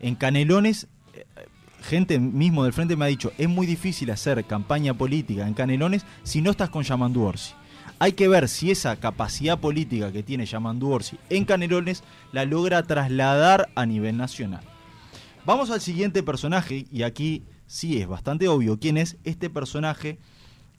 En 0.00 0.14
Canelones, 0.14 0.88
eh, 1.14 1.24
gente 1.82 2.18
mismo 2.18 2.64
del 2.64 2.72
frente 2.72 2.96
me 2.96 3.04
ha 3.04 3.08
dicho, 3.08 3.32
es 3.38 3.48
muy 3.48 3.66
difícil 3.66 4.10
hacer 4.10 4.44
campaña 4.44 4.94
política 4.94 5.46
en 5.46 5.54
Canelones 5.54 6.04
si 6.22 6.42
no 6.42 6.50
estás 6.50 6.70
con 6.70 6.82
Yamandú 6.82 7.22
Orsi. 7.22 7.54
Hay 7.98 8.12
que 8.12 8.28
ver 8.28 8.48
si 8.48 8.70
esa 8.70 8.96
capacidad 8.96 9.58
política 9.58 10.12
que 10.12 10.22
tiene 10.22 10.44
Yamandú 10.44 10.90
Orsi 10.90 11.16
en 11.30 11.44
Canelones 11.44 12.02
la 12.32 12.44
logra 12.44 12.82
trasladar 12.82 13.70
a 13.74 13.86
nivel 13.86 14.16
nacional. 14.16 14.62
Vamos 15.46 15.70
al 15.70 15.80
siguiente 15.80 16.22
personaje 16.22 16.86
y 16.92 17.04
aquí 17.04 17.44
sí 17.66 18.00
es 18.00 18.08
bastante 18.08 18.48
obvio 18.48 18.78
quién 18.78 18.96
es. 18.96 19.16
Este 19.24 19.48
personaje 19.48 20.18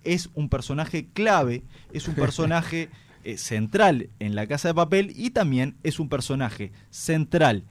es 0.03 0.30
un 0.36 0.49
personaje 0.49 1.08
clave, 1.13 1.63
es 1.93 2.08
un 2.08 2.15
personaje 2.15 2.89
eh, 3.23 3.38
central 3.38 4.10
en 4.19 4.36
la 4.36 4.47
Casa 4.47 4.69
de 4.69 4.73
Papel 4.73 5.13
y 5.15 5.32
también 5.32 5.77
es 5.84 5.99
un 5.99 6.10
personaje 6.10 6.71
central 6.89 7.65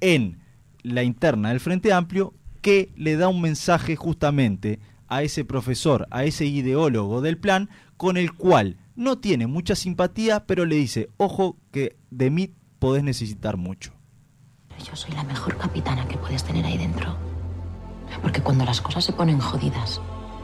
en 0.00 0.40
la 0.82 1.02
interna 1.02 1.50
del 1.50 1.60
Frente 1.60 1.92
Amplio 1.92 2.34
que 2.60 2.92
le 2.96 3.16
da 3.16 3.28
un 3.28 3.40
mensaje 3.40 3.96
justamente 3.96 4.80
a 5.08 5.22
ese 5.22 5.44
profesor, 5.44 6.06
a 6.10 6.24
ese 6.24 6.46
ideólogo 6.46 7.20
del 7.20 7.36
plan, 7.36 7.68
con 7.96 8.16
el 8.16 8.32
cual 8.32 8.78
no 8.96 9.18
tiene 9.18 9.46
mucha 9.46 9.74
simpatía, 9.74 10.46
pero 10.46 10.64
le 10.64 10.76
dice, 10.76 11.10
ojo 11.16 11.56
que 11.70 11.96
de 12.10 12.30
mí 12.30 12.54
podés 12.78 13.04
necesitar 13.04 13.56
mucho. 13.56 13.92
Yo 14.84 14.96
soy 14.96 15.14
la 15.14 15.22
mejor 15.22 15.56
capitana 15.58 16.06
que 16.08 16.16
puedes 16.16 16.42
tener 16.42 16.64
ahí 16.64 16.78
dentro. 16.78 17.16
Porque 18.20 18.42
cuando 18.42 18.64
las 18.64 18.80
cosas 18.80 19.04
se 19.04 19.12
ponen 19.12 19.38
jodidas, 19.38 20.00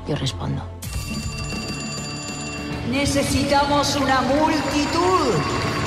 yo 0.06 0.14
respondo. 0.16 0.77
Necesitamos 2.90 3.96
una 3.96 4.22
multitud 4.22 5.34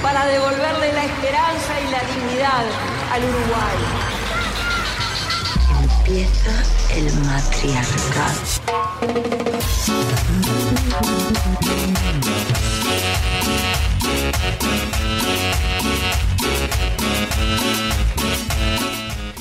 para 0.04 0.26
devolverle 0.26 0.94
la 0.94 1.06
esperanza 1.06 1.82
y 1.82 1.92
la 1.92 2.00
dignidad 2.14 2.66
al 3.12 3.24
Uruguay. 3.24 3.78
Empieza 5.98 6.64
el 6.96 7.14
matriarcado. 7.26 8.62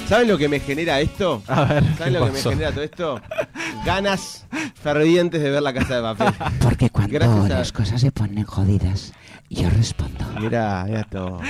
¿Saben 0.08 0.28
lo 0.28 0.38
que 0.38 0.48
me 0.48 0.58
genera 0.60 0.98
esto? 1.00 1.42
A 1.46 1.64
ver, 1.64 1.84
¿Saben 1.96 2.12
¿qué 2.14 2.18
lo 2.18 2.26
que 2.26 2.32
me 2.32 2.42
genera 2.42 2.72
todo 2.72 2.82
esto? 2.82 3.20
Ganas 3.84 4.46
fervientes 4.74 5.42
de 5.42 5.50
ver 5.50 5.62
la 5.62 5.72
casa 5.72 5.96
de 5.96 6.02
papel. 6.02 6.34
Porque 6.62 6.90
cuando 6.90 7.12
Gracias 7.14 7.44
a- 7.46 7.48
las 7.58 7.72
cosas 7.72 8.00
se 8.00 8.12
ponen 8.12 8.44
jodidas, 8.44 9.12
yo 9.48 9.68
respondo. 9.70 10.24
Mirá, 10.40 10.84
mirá 10.86 11.04
todo. 11.04 11.40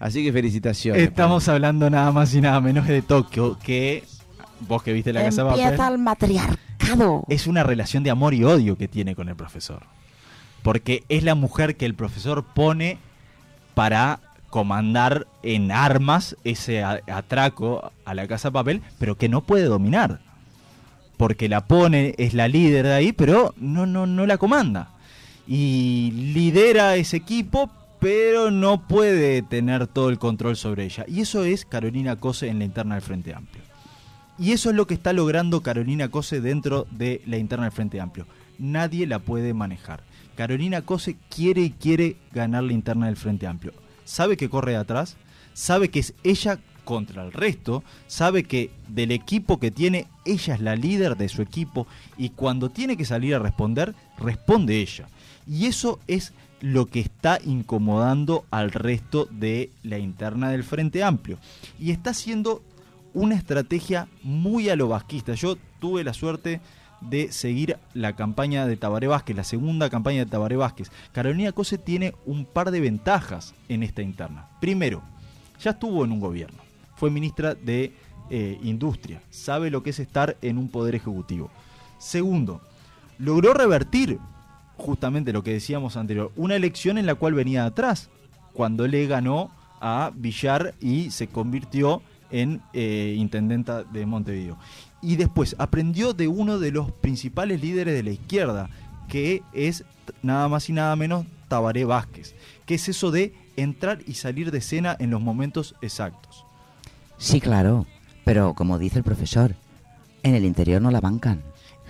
Así 0.00 0.22
que 0.24 0.32
felicitaciones. 0.32 1.02
Estamos 1.02 1.48
hablando 1.48 1.88
nada 1.90 2.12
más 2.12 2.34
y 2.34 2.40
nada 2.40 2.60
menos 2.60 2.86
de 2.86 3.02
Tokio, 3.02 3.58
que 3.62 4.04
vos 4.60 4.82
que 4.82 4.92
viste 4.92 5.12
la 5.12 5.22
Casa 5.24 5.42
de 5.42 5.48
Papel, 5.50 5.64
Empieza 5.64 5.88
el 5.88 5.98
matriarcado. 5.98 7.24
es 7.28 7.46
una 7.46 7.62
relación 7.62 8.02
de 8.04 8.10
amor 8.10 8.34
y 8.34 8.44
odio 8.44 8.76
que 8.76 8.88
tiene 8.88 9.14
con 9.14 9.28
el 9.28 9.36
profesor. 9.36 9.82
Porque 10.62 11.04
es 11.08 11.22
la 11.24 11.34
mujer 11.34 11.76
que 11.76 11.84
el 11.86 11.94
profesor 11.94 12.44
pone 12.44 12.98
para 13.74 14.20
comandar 14.48 15.26
en 15.42 15.72
armas 15.72 16.36
ese 16.44 16.82
atraco 16.84 17.90
a 18.04 18.14
la 18.14 18.26
Casa 18.28 18.48
de 18.48 18.52
Papel, 18.52 18.82
pero 18.98 19.16
que 19.18 19.28
no 19.28 19.42
puede 19.42 19.64
dominar. 19.64 20.20
Porque 21.16 21.48
la 21.48 21.66
pone, 21.66 22.14
es 22.18 22.34
la 22.34 22.48
líder 22.48 22.86
de 22.86 22.94
ahí, 22.94 23.12
pero 23.12 23.54
no, 23.58 23.86
no, 23.86 24.06
no 24.06 24.26
la 24.26 24.38
comanda. 24.38 24.90
Y 25.46 26.10
lidera 26.12 26.96
ese 26.96 27.18
equipo, 27.18 27.70
pero 28.00 28.50
no 28.50 28.86
puede 28.86 29.42
tener 29.42 29.86
todo 29.86 30.10
el 30.10 30.18
control 30.18 30.56
sobre 30.56 30.84
ella. 30.84 31.04
Y 31.06 31.20
eso 31.20 31.44
es 31.44 31.64
Carolina 31.64 32.16
Cose 32.16 32.48
en 32.48 32.58
la 32.58 32.64
interna 32.64 32.94
del 32.96 33.02
Frente 33.02 33.34
Amplio. 33.34 33.62
Y 34.38 34.52
eso 34.52 34.70
es 34.70 34.76
lo 34.76 34.86
que 34.86 34.94
está 34.94 35.12
logrando 35.12 35.62
Carolina 35.62 36.08
Cose 36.08 36.40
dentro 36.40 36.86
de 36.90 37.22
la 37.26 37.38
interna 37.38 37.66
del 37.66 37.72
Frente 37.72 38.00
Amplio. 38.00 38.26
Nadie 38.58 39.06
la 39.06 39.20
puede 39.20 39.54
manejar. 39.54 40.02
Carolina 40.36 40.82
Cose 40.82 41.16
quiere 41.28 41.62
y 41.62 41.70
quiere 41.70 42.16
ganar 42.32 42.64
la 42.64 42.72
interna 42.72 43.06
del 43.06 43.16
Frente 43.16 43.46
Amplio. 43.46 43.72
Sabe 44.04 44.36
que 44.36 44.50
corre 44.50 44.72
de 44.72 44.78
atrás, 44.78 45.16
sabe 45.52 45.88
que 45.88 46.00
es 46.00 46.14
ella 46.24 46.58
contra 46.84 47.24
el 47.24 47.32
resto, 47.32 47.82
sabe 48.06 48.44
que 48.44 48.70
del 48.88 49.10
equipo 49.10 49.58
que 49.58 49.70
tiene, 49.70 50.06
ella 50.24 50.54
es 50.54 50.60
la 50.60 50.76
líder 50.76 51.16
de 51.16 51.28
su 51.28 51.42
equipo 51.42 51.86
y 52.16 52.30
cuando 52.30 52.70
tiene 52.70 52.96
que 52.96 53.04
salir 53.04 53.34
a 53.34 53.38
responder, 53.38 53.94
responde 54.18 54.80
ella. 54.80 55.08
Y 55.46 55.66
eso 55.66 55.98
es 56.06 56.32
lo 56.60 56.86
que 56.86 57.00
está 57.00 57.38
incomodando 57.44 58.44
al 58.50 58.70
resto 58.70 59.26
de 59.30 59.70
la 59.82 59.98
interna 59.98 60.50
del 60.50 60.64
Frente 60.64 61.02
Amplio. 61.02 61.38
Y 61.78 61.90
está 61.90 62.10
haciendo 62.10 62.62
una 63.12 63.34
estrategia 63.34 64.08
muy 64.22 64.68
a 64.70 64.76
lo 64.76 64.88
vasquista. 64.88 65.34
Yo 65.34 65.56
tuve 65.78 66.04
la 66.04 66.14
suerte 66.14 66.60
de 67.00 67.30
seguir 67.32 67.76
la 67.92 68.16
campaña 68.16 68.66
de 68.66 68.76
Tabaré 68.76 69.06
Vázquez, 69.06 69.36
la 69.36 69.44
segunda 69.44 69.90
campaña 69.90 70.24
de 70.24 70.30
Tabaré 70.30 70.56
Vázquez. 70.56 70.90
Carolina 71.12 71.52
Cose 71.52 71.78
tiene 71.78 72.14
un 72.24 72.46
par 72.46 72.70
de 72.70 72.80
ventajas 72.80 73.54
en 73.68 73.82
esta 73.82 74.02
interna. 74.02 74.48
Primero, 74.60 75.02
ya 75.60 75.72
estuvo 75.72 76.04
en 76.04 76.12
un 76.12 76.20
gobierno, 76.20 76.62
fue 77.04 77.10
ministra 77.10 77.54
de 77.54 77.92
eh, 78.30 78.58
Industria, 78.62 79.20
sabe 79.28 79.70
lo 79.70 79.82
que 79.82 79.90
es 79.90 79.98
estar 79.98 80.38
en 80.40 80.56
un 80.56 80.68
poder 80.70 80.94
ejecutivo. 80.94 81.50
Segundo, 81.98 82.62
logró 83.18 83.52
revertir 83.52 84.18
justamente 84.78 85.30
lo 85.34 85.44
que 85.44 85.52
decíamos 85.52 85.98
anterior, 85.98 86.32
una 86.34 86.56
elección 86.56 86.96
en 86.96 87.04
la 87.04 87.14
cual 87.14 87.34
venía 87.34 87.66
atrás, 87.66 88.08
cuando 88.54 88.88
le 88.88 89.06
ganó 89.06 89.50
a 89.82 90.12
Villar 90.14 90.72
y 90.80 91.10
se 91.10 91.26
convirtió 91.26 92.00
en 92.30 92.62
eh, 92.72 93.14
intendenta 93.18 93.84
de 93.84 94.06
Montevideo. 94.06 94.56
Y 95.02 95.16
después 95.16 95.56
aprendió 95.58 96.14
de 96.14 96.26
uno 96.26 96.58
de 96.58 96.70
los 96.70 96.90
principales 96.90 97.60
líderes 97.60 97.92
de 97.92 98.02
la 98.02 98.12
izquierda, 98.12 98.70
que 99.08 99.42
es 99.52 99.84
nada 100.22 100.48
más 100.48 100.70
y 100.70 100.72
nada 100.72 100.96
menos 100.96 101.26
Tabaré 101.48 101.84
Vázquez, 101.84 102.34
que 102.64 102.76
es 102.76 102.88
eso 102.88 103.10
de 103.10 103.34
entrar 103.58 103.98
y 104.06 104.14
salir 104.14 104.50
de 104.50 104.56
escena 104.56 104.96
en 104.98 105.10
los 105.10 105.20
momentos 105.20 105.74
exactos. 105.82 106.46
Sí, 107.18 107.40
claro, 107.40 107.86
pero 108.24 108.54
como 108.54 108.78
dice 108.78 108.98
el 108.98 109.04
profesor, 109.04 109.54
en 110.22 110.34
el 110.34 110.44
interior 110.44 110.80
no 110.82 110.90
la 110.90 111.00
bancan. 111.00 111.42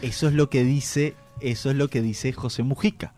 Eso 0.02 0.28
es 0.28 0.34
lo 0.34 0.50
que 0.50 0.64
dice, 0.64 1.14
eso 1.40 1.70
es 1.70 1.76
lo 1.76 1.88
que 1.88 2.02
dice 2.02 2.32
José 2.32 2.62
Mujica. 2.62 3.14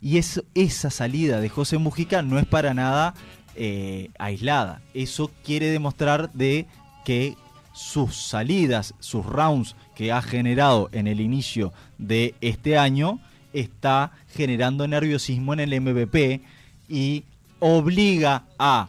Y 0.00 0.16
es, 0.18 0.42
esa 0.54 0.90
salida 0.90 1.40
de 1.40 1.48
José 1.48 1.78
Mujica 1.78 2.22
no 2.22 2.38
es 2.38 2.46
para 2.46 2.72
nada 2.72 3.14
eh, 3.56 4.10
aislada. 4.18 4.80
Eso 4.94 5.30
quiere 5.44 5.70
demostrar 5.70 6.32
de 6.32 6.66
que 7.04 7.36
sus 7.72 8.16
salidas, 8.16 8.94
sus 9.00 9.24
rounds 9.26 9.76
que 9.94 10.12
ha 10.12 10.22
generado 10.22 10.88
en 10.92 11.06
el 11.06 11.20
inicio 11.20 11.72
de 11.98 12.34
este 12.40 12.78
año, 12.78 13.20
está 13.52 14.12
generando 14.28 14.86
nerviosismo 14.86 15.52
en 15.52 15.60
el 15.60 15.80
MVP 15.80 16.40
y 16.88 17.24
obliga 17.58 18.44
a 18.58 18.88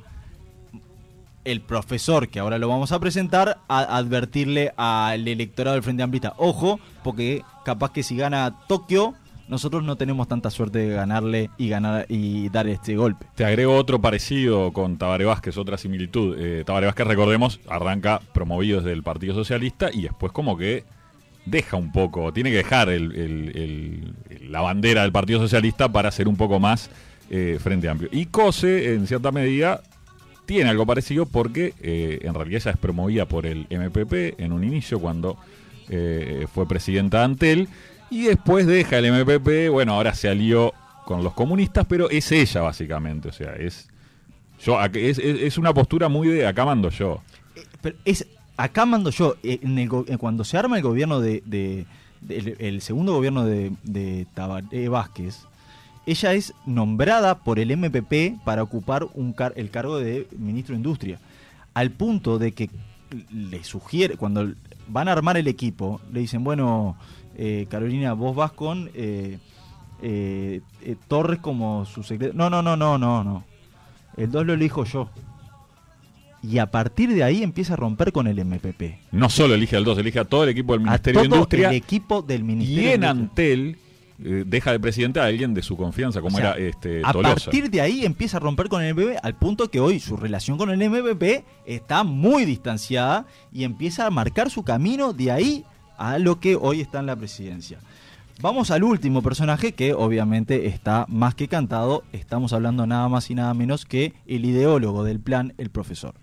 el 1.46 1.62
profesor, 1.62 2.28
que 2.30 2.40
ahora 2.40 2.58
lo 2.58 2.68
vamos 2.68 2.92
a 2.92 3.00
presentar, 3.00 3.58
a 3.68 3.98
advertirle 3.98 4.74
al 4.78 5.28
electorado 5.28 5.76
del 5.76 5.84
Frente 5.84 6.04
Amplista, 6.04 6.34
ojo, 6.38 6.80
porque 7.04 7.44
capaz 7.66 7.92
que 7.92 8.04
si 8.04 8.16
gana 8.16 8.56
Tokio, 8.68 9.14
nosotros 9.48 9.84
no 9.84 9.98
tenemos 9.98 10.28
tanta 10.30 10.50
suerte 10.50 10.80
de 10.80 10.96
ganarle 10.96 11.50
y 11.58 11.68
ganar 11.68 12.06
y 12.08 12.48
dar 12.50 12.68
este 12.68 12.96
golpe. 12.96 13.26
Te 13.36 13.44
agrego 13.44 13.76
otro 13.76 14.00
parecido 14.00 14.72
con 14.72 14.98
Tabaré 14.98 15.26
Vázquez, 15.26 15.58
otra 15.58 15.78
similitud. 15.78 16.38
Eh, 16.40 16.64
Vázquez, 16.66 17.06
recordemos, 17.08 17.60
arranca 17.68 18.22
promovido 18.34 18.78
desde 18.80 18.94
el 18.94 19.04
Partido 19.04 19.34
Socialista 19.34 19.90
y 19.92 20.04
después 20.04 20.32
como 20.32 20.56
que 20.58 20.86
deja 21.46 21.76
un 21.76 21.92
poco, 21.92 22.32
tiene 22.32 22.52
que 22.52 22.58
dejar 22.58 22.90
el- 22.90 24.14
la 24.50 24.62
bandera 24.62 25.02
del 25.02 25.12
Partido 25.12 25.40
Socialista 25.40 25.92
para 25.92 26.12
ser 26.12 26.28
un 26.28 26.36
poco 26.38 26.60
más 26.60 26.90
eh, 27.30 27.58
Frente 27.62 27.88
Amplio. 27.90 28.10
Y 28.12 28.26
Cose, 28.28 28.94
en 28.94 29.08
cierta 29.08 29.32
medida, 29.32 29.82
tiene 30.52 30.70
algo 30.70 30.86
parecido 30.86 31.26
porque 31.26 31.74
eh, 31.82 32.20
en 32.24 32.34
realidad 32.34 32.62
ella 32.62 32.72
es 32.72 32.78
promovida 32.78 33.26
por 33.26 33.46
el 33.46 33.68
MPP 33.70 34.38
en 34.38 34.52
un 34.52 34.66
inicio 34.66 35.00
cuando 35.00 35.38
eh, 35.88 36.46
fue 36.54 36.68
presidenta 36.68 37.20
de 37.20 37.24
Antel 37.24 37.70
y 38.10 38.24
después 38.24 38.68
deja 38.68 38.98
el 38.98 39.14
MPP, 39.14 39.72
bueno, 39.72 39.94
ahora 39.94 40.14
se 40.14 40.28
alió 40.28 40.74
con 41.06 41.24
los 41.24 41.32
comunistas, 41.36 41.86
pero 41.88 42.10
es 42.10 42.34
ella 42.34 42.60
básicamente, 42.60 43.30
o 43.30 43.32
sea, 43.32 43.54
es 43.54 43.88
yo 44.62 44.78
es, 44.84 45.58
una 45.58 45.74
postura 45.74 46.10
muy 46.10 46.28
de 46.28 46.46
acá 46.46 46.66
mando 46.66 46.90
yo. 46.90 47.22
Pero 47.82 47.96
es 48.04 48.28
acá 48.58 48.86
mando 48.86 49.10
yo, 49.10 49.38
eh, 49.44 49.60
en 49.64 49.80
el 49.80 49.90
eh, 50.08 50.18
cuando 50.18 50.44
se 50.44 50.58
arma 50.58 50.76
el 50.76 50.84
gobierno 50.84 51.22
de, 51.22 51.86
el 52.28 52.82
segundo 52.82 53.14
gobierno 53.14 53.46
de, 53.46 53.72
de 53.84 54.28
Tabaré 54.34 54.90
Vázquez, 54.90 55.46
ella 56.06 56.34
es 56.34 56.54
nombrada 56.66 57.40
por 57.40 57.60
el 57.60 57.72
MPP 57.76 58.44
para 58.44 58.64
ocupar 58.64 59.08
un 59.14 59.34
car- 59.34 59.54
el 59.56 59.70
cargo 59.70 60.00
de 60.00 60.28
ministro 60.38 60.74
de 60.74 60.78
Industria, 60.78 61.20
al 61.74 61.92
punto 61.92 62.40
de 62.40 62.52
que 62.54 62.70
le 63.32 63.64
sugiere, 63.64 64.16
cuando 64.18 64.52
van 64.88 65.08
a 65.08 65.12
armar 65.12 65.38
el 65.38 65.48
equipo, 65.48 66.02
le 66.12 66.22
dicen, 66.22 66.44
bueno, 66.44 66.96
eh, 67.38 67.68
Carolina, 67.70 68.14
vos 68.14 68.36
vas 68.36 68.52
con 68.52 68.90
eh, 68.94 69.38
eh, 70.02 70.62
eh, 70.82 70.96
Torres 71.08 71.40
como 71.40 71.86
su 71.86 72.04
secretario. 72.04 72.38
No, 72.38 72.50
no, 72.50 72.62
no, 72.62 72.76
no, 72.78 72.98
no, 72.98 73.24
no. 73.24 73.44
El 74.18 74.32
2 74.32 74.46
lo 74.46 74.54
elijo 74.54 74.84
yo. 74.86 75.10
Y 76.44 76.58
a 76.58 76.72
partir 76.72 77.14
de 77.14 77.24
ahí 77.24 77.44
empieza 77.44 77.74
a 77.74 77.78
romper 77.78 78.12
con 78.12 78.26
el 78.28 78.44
MPP. 78.44 78.82
No 79.12 79.30
solo 79.30 79.54
elige 79.54 79.78
al 79.78 79.84
2, 79.84 80.00
elige 80.00 80.20
a 80.20 80.26
todo 80.26 80.44
el 80.44 80.50
equipo 80.50 80.74
del 80.74 80.82
A 80.82 80.86
Ministerio 80.86 81.22
de 81.22 81.28
todo 81.28 81.36
Industria. 81.38 81.70
el 81.70 81.76
equipo 81.76 82.22
del 82.24 82.42
y 82.42 82.44
Ministerio 82.44 82.82
de 82.90 82.94
en 82.96 83.04
Industria. 83.04 83.10
Antel 83.12 83.78
deja 84.22 84.72
de 84.72 84.80
presidente 84.80 85.20
a 85.20 85.26
alguien 85.26 85.54
de 85.54 85.62
su 85.62 85.76
confianza, 85.76 86.22
como 86.22 86.38
O 86.38 86.40
sea, 86.40 86.54
era 86.54 86.60
este, 86.60 87.02
a 87.04 87.12
Tolosa. 87.12 87.36
partir 87.36 87.70
de 87.70 87.82
ahí 87.82 88.06
empieza 88.06 88.38
a 88.38 88.40
romper 88.40 88.70
con 88.70 88.84
el 88.84 88.94
MPP 88.94 89.18
al 89.24 89.36
punto 89.36 89.70
que 89.70 89.80
hoy 89.80 90.00
su 90.00 90.16
relación 90.16 90.58
con 90.58 90.70
el 90.70 90.90
MPP 90.90 91.44
está 91.66 92.04
muy 92.04 92.46
distanciada 92.46 93.26
y 93.52 93.64
empieza 93.64 94.06
a 94.06 94.10
marcar 94.10 94.50
su 94.50 94.64
camino 94.64 95.14
de 95.14 95.32
ahí 95.32 95.66
a 95.98 96.18
lo 96.18 96.40
que 96.40 96.56
hoy 96.56 96.82
está 96.82 97.00
en 97.00 97.08
la 97.08 97.16
presidencia. 97.16 97.80
Vamos 98.42 98.72
al 98.72 98.84
último 98.84 99.22
personaje 99.22 99.74
que 99.74 99.94
obviamente 99.94 100.66
está 100.66 101.06
más 101.08 101.36
que 101.36 101.48
cantado. 101.48 102.04
Estamos 102.12 102.54
hablando 102.54 102.88
nada 102.88 103.08
más 103.08 103.30
y 103.30 103.36
nada 103.36 103.54
menos 103.54 103.86
que 103.86 104.14
el 104.26 104.46
ideólogo 104.46 105.04
del 105.04 105.20
plan, 105.20 105.54
el 105.60 105.70
profesor. 105.70 106.16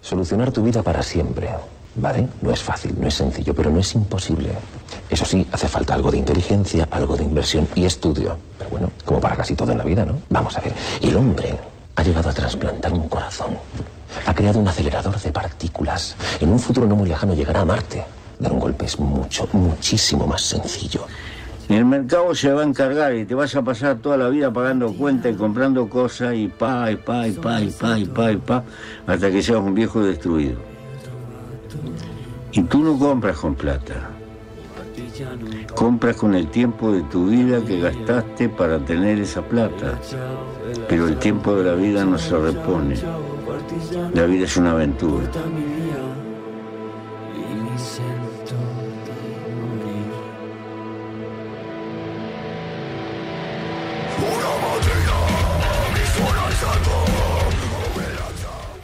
Solucionar 0.00 0.52
tu 0.52 0.62
vida 0.62 0.82
para 0.82 1.02
siempre, 1.02 1.50
¿vale? 1.96 2.28
No 2.40 2.50
es 2.50 2.62
fácil, 2.62 2.94
no 2.98 3.08
es 3.08 3.14
sencillo, 3.14 3.54
pero 3.54 3.70
no 3.70 3.80
es 3.80 3.94
imposible. 3.94 4.50
Eso 5.10 5.24
sí, 5.24 5.46
hace 5.52 5.68
falta 5.68 5.94
algo 5.94 6.10
de 6.10 6.18
inteligencia, 6.18 6.88
algo 6.90 7.16
de 7.16 7.24
inversión 7.24 7.68
y 7.74 7.84
estudio. 7.84 8.36
Pero 8.58 8.70
bueno, 8.70 8.90
como 9.04 9.20
para 9.20 9.36
casi 9.36 9.54
todo 9.54 9.72
en 9.72 9.78
la 9.78 9.84
vida, 9.84 10.04
¿no? 10.04 10.18
Vamos 10.30 10.56
a 10.56 10.60
ver. 10.60 10.72
Y 11.00 11.08
el 11.08 11.16
hombre 11.16 11.58
ha 11.96 12.02
llegado 12.02 12.30
a 12.30 12.32
trasplantar 12.32 12.92
un 12.92 13.08
corazón. 13.08 13.58
Ha 14.26 14.34
creado 14.34 14.58
un 14.58 14.68
acelerador 14.68 15.18
de 15.18 15.32
partículas. 15.32 16.16
En 16.40 16.50
un 16.50 16.58
futuro 16.58 16.86
no 16.86 16.96
muy 16.96 17.08
lejano 17.08 17.34
llegará 17.34 17.60
a 17.60 17.64
Marte. 17.64 18.04
Dar 18.38 18.52
un 18.52 18.60
golpe 18.60 18.86
es 18.86 18.98
mucho, 18.98 19.48
muchísimo 19.52 20.26
más 20.26 20.42
sencillo. 20.42 21.06
El 21.68 21.84
mercado 21.84 22.34
se 22.34 22.52
va 22.52 22.62
a 22.62 22.64
encargar 22.64 23.14
y 23.14 23.24
te 23.24 23.34
vas 23.34 23.54
a 23.54 23.62
pasar 23.62 23.96
toda 23.98 24.16
la 24.16 24.28
vida 24.28 24.52
pagando 24.52 24.92
cuentas 24.92 25.32
y 25.32 25.36
comprando 25.36 25.88
cosas 25.88 26.34
y 26.34 26.48
pa, 26.48 26.90
y 26.90 26.96
pa, 26.96 27.26
y 27.28 27.32
pa, 27.32 27.60
y 27.60 27.68
pa, 27.68 27.98
y 27.98 28.04
pa, 28.04 28.32
y 28.32 28.36
pa, 28.36 28.64
hasta 29.06 29.30
que 29.30 29.42
seas 29.42 29.58
un 29.58 29.74
viejo 29.74 30.02
destruido. 30.02 30.71
Y 32.52 32.62
tú 32.64 32.82
no 32.82 32.98
compras 32.98 33.38
con 33.38 33.54
plata. 33.54 34.10
Compras 35.74 36.16
con 36.16 36.34
el 36.34 36.48
tiempo 36.48 36.92
de 36.92 37.02
tu 37.02 37.28
vida 37.28 37.64
que 37.64 37.80
gastaste 37.80 38.48
para 38.48 38.78
tener 38.78 39.18
esa 39.20 39.42
plata. 39.42 39.98
Pero 40.88 41.08
el 41.08 41.18
tiempo 41.18 41.54
de 41.54 41.64
la 41.64 41.74
vida 41.74 42.04
no 42.04 42.18
se 42.18 42.36
repone. 42.36 42.96
La 44.14 44.26
vida 44.26 44.44
es 44.44 44.56
una 44.56 44.72
aventura. 44.72 45.24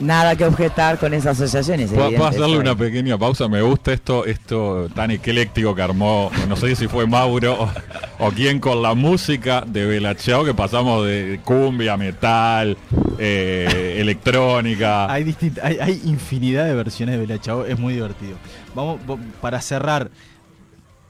Nada 0.01 0.37
que 0.37 0.45
objetar 0.45 0.99
con 0.99 1.13
esas 1.13 1.41
asociaciones. 1.41 1.91
¿Puedo, 1.91 2.27
hacerle 2.27 2.59
una 2.59 2.77
pequeña 2.77 3.19
pausa? 3.19 3.49
Me 3.49 3.63
gusta 3.63 3.93
esto, 3.93 4.25
esto 4.25 4.89
tan 4.95 5.11
ecléctico 5.11 5.75
que 5.75 5.83
armó, 5.83 6.31
no 6.49 6.55
sé 6.55 6.77
si 6.77 6.87
fue 6.87 7.07
Mauro 7.07 7.65
o, 7.65 8.27
o 8.27 8.31
quién 8.31 8.61
con 8.61 8.81
la 8.81 8.95
música 8.95 9.65
de 9.67 9.87
Bella 9.87 10.15
Ciao, 10.15 10.45
que 10.45 10.55
pasamos 10.55 11.05
de 11.05 11.41
cumbia, 11.45 11.97
metal, 11.97 12.77
eh, 13.19 13.97
electrónica. 13.99 15.13
Hay, 15.13 15.35
hay, 15.63 15.79
hay 15.81 16.01
infinidad 16.05 16.67
de 16.67 16.75
versiones 16.75 17.17
de 17.17 17.27
Bella 17.27 17.43
Ciao, 17.43 17.65
es 17.65 17.79
muy 17.79 17.95
divertido. 17.95 18.37
Vamos, 18.75 19.01
para 19.41 19.61
cerrar, 19.61 20.11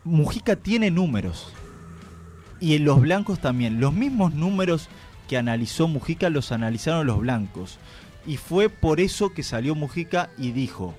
Mujica 0.04 0.56
tiene 0.56 0.90
números. 0.90 1.52
Y 2.60 2.74
en 2.74 2.84
los 2.84 3.00
blancos 3.00 3.38
también. 3.38 3.80
Los 3.80 3.92
mismos 3.92 4.34
números 4.34 4.88
que 5.28 5.36
analizó 5.36 5.86
Mujica 5.86 6.30
los 6.30 6.50
analizaron 6.50 7.06
los 7.06 7.20
blancos. 7.20 7.78
Y 8.26 8.36
fue 8.36 8.68
por 8.68 9.00
eso 9.00 9.32
que 9.32 9.42
salió 9.42 9.74
Mujica 9.74 10.30
y 10.36 10.52
dijo, 10.52 10.94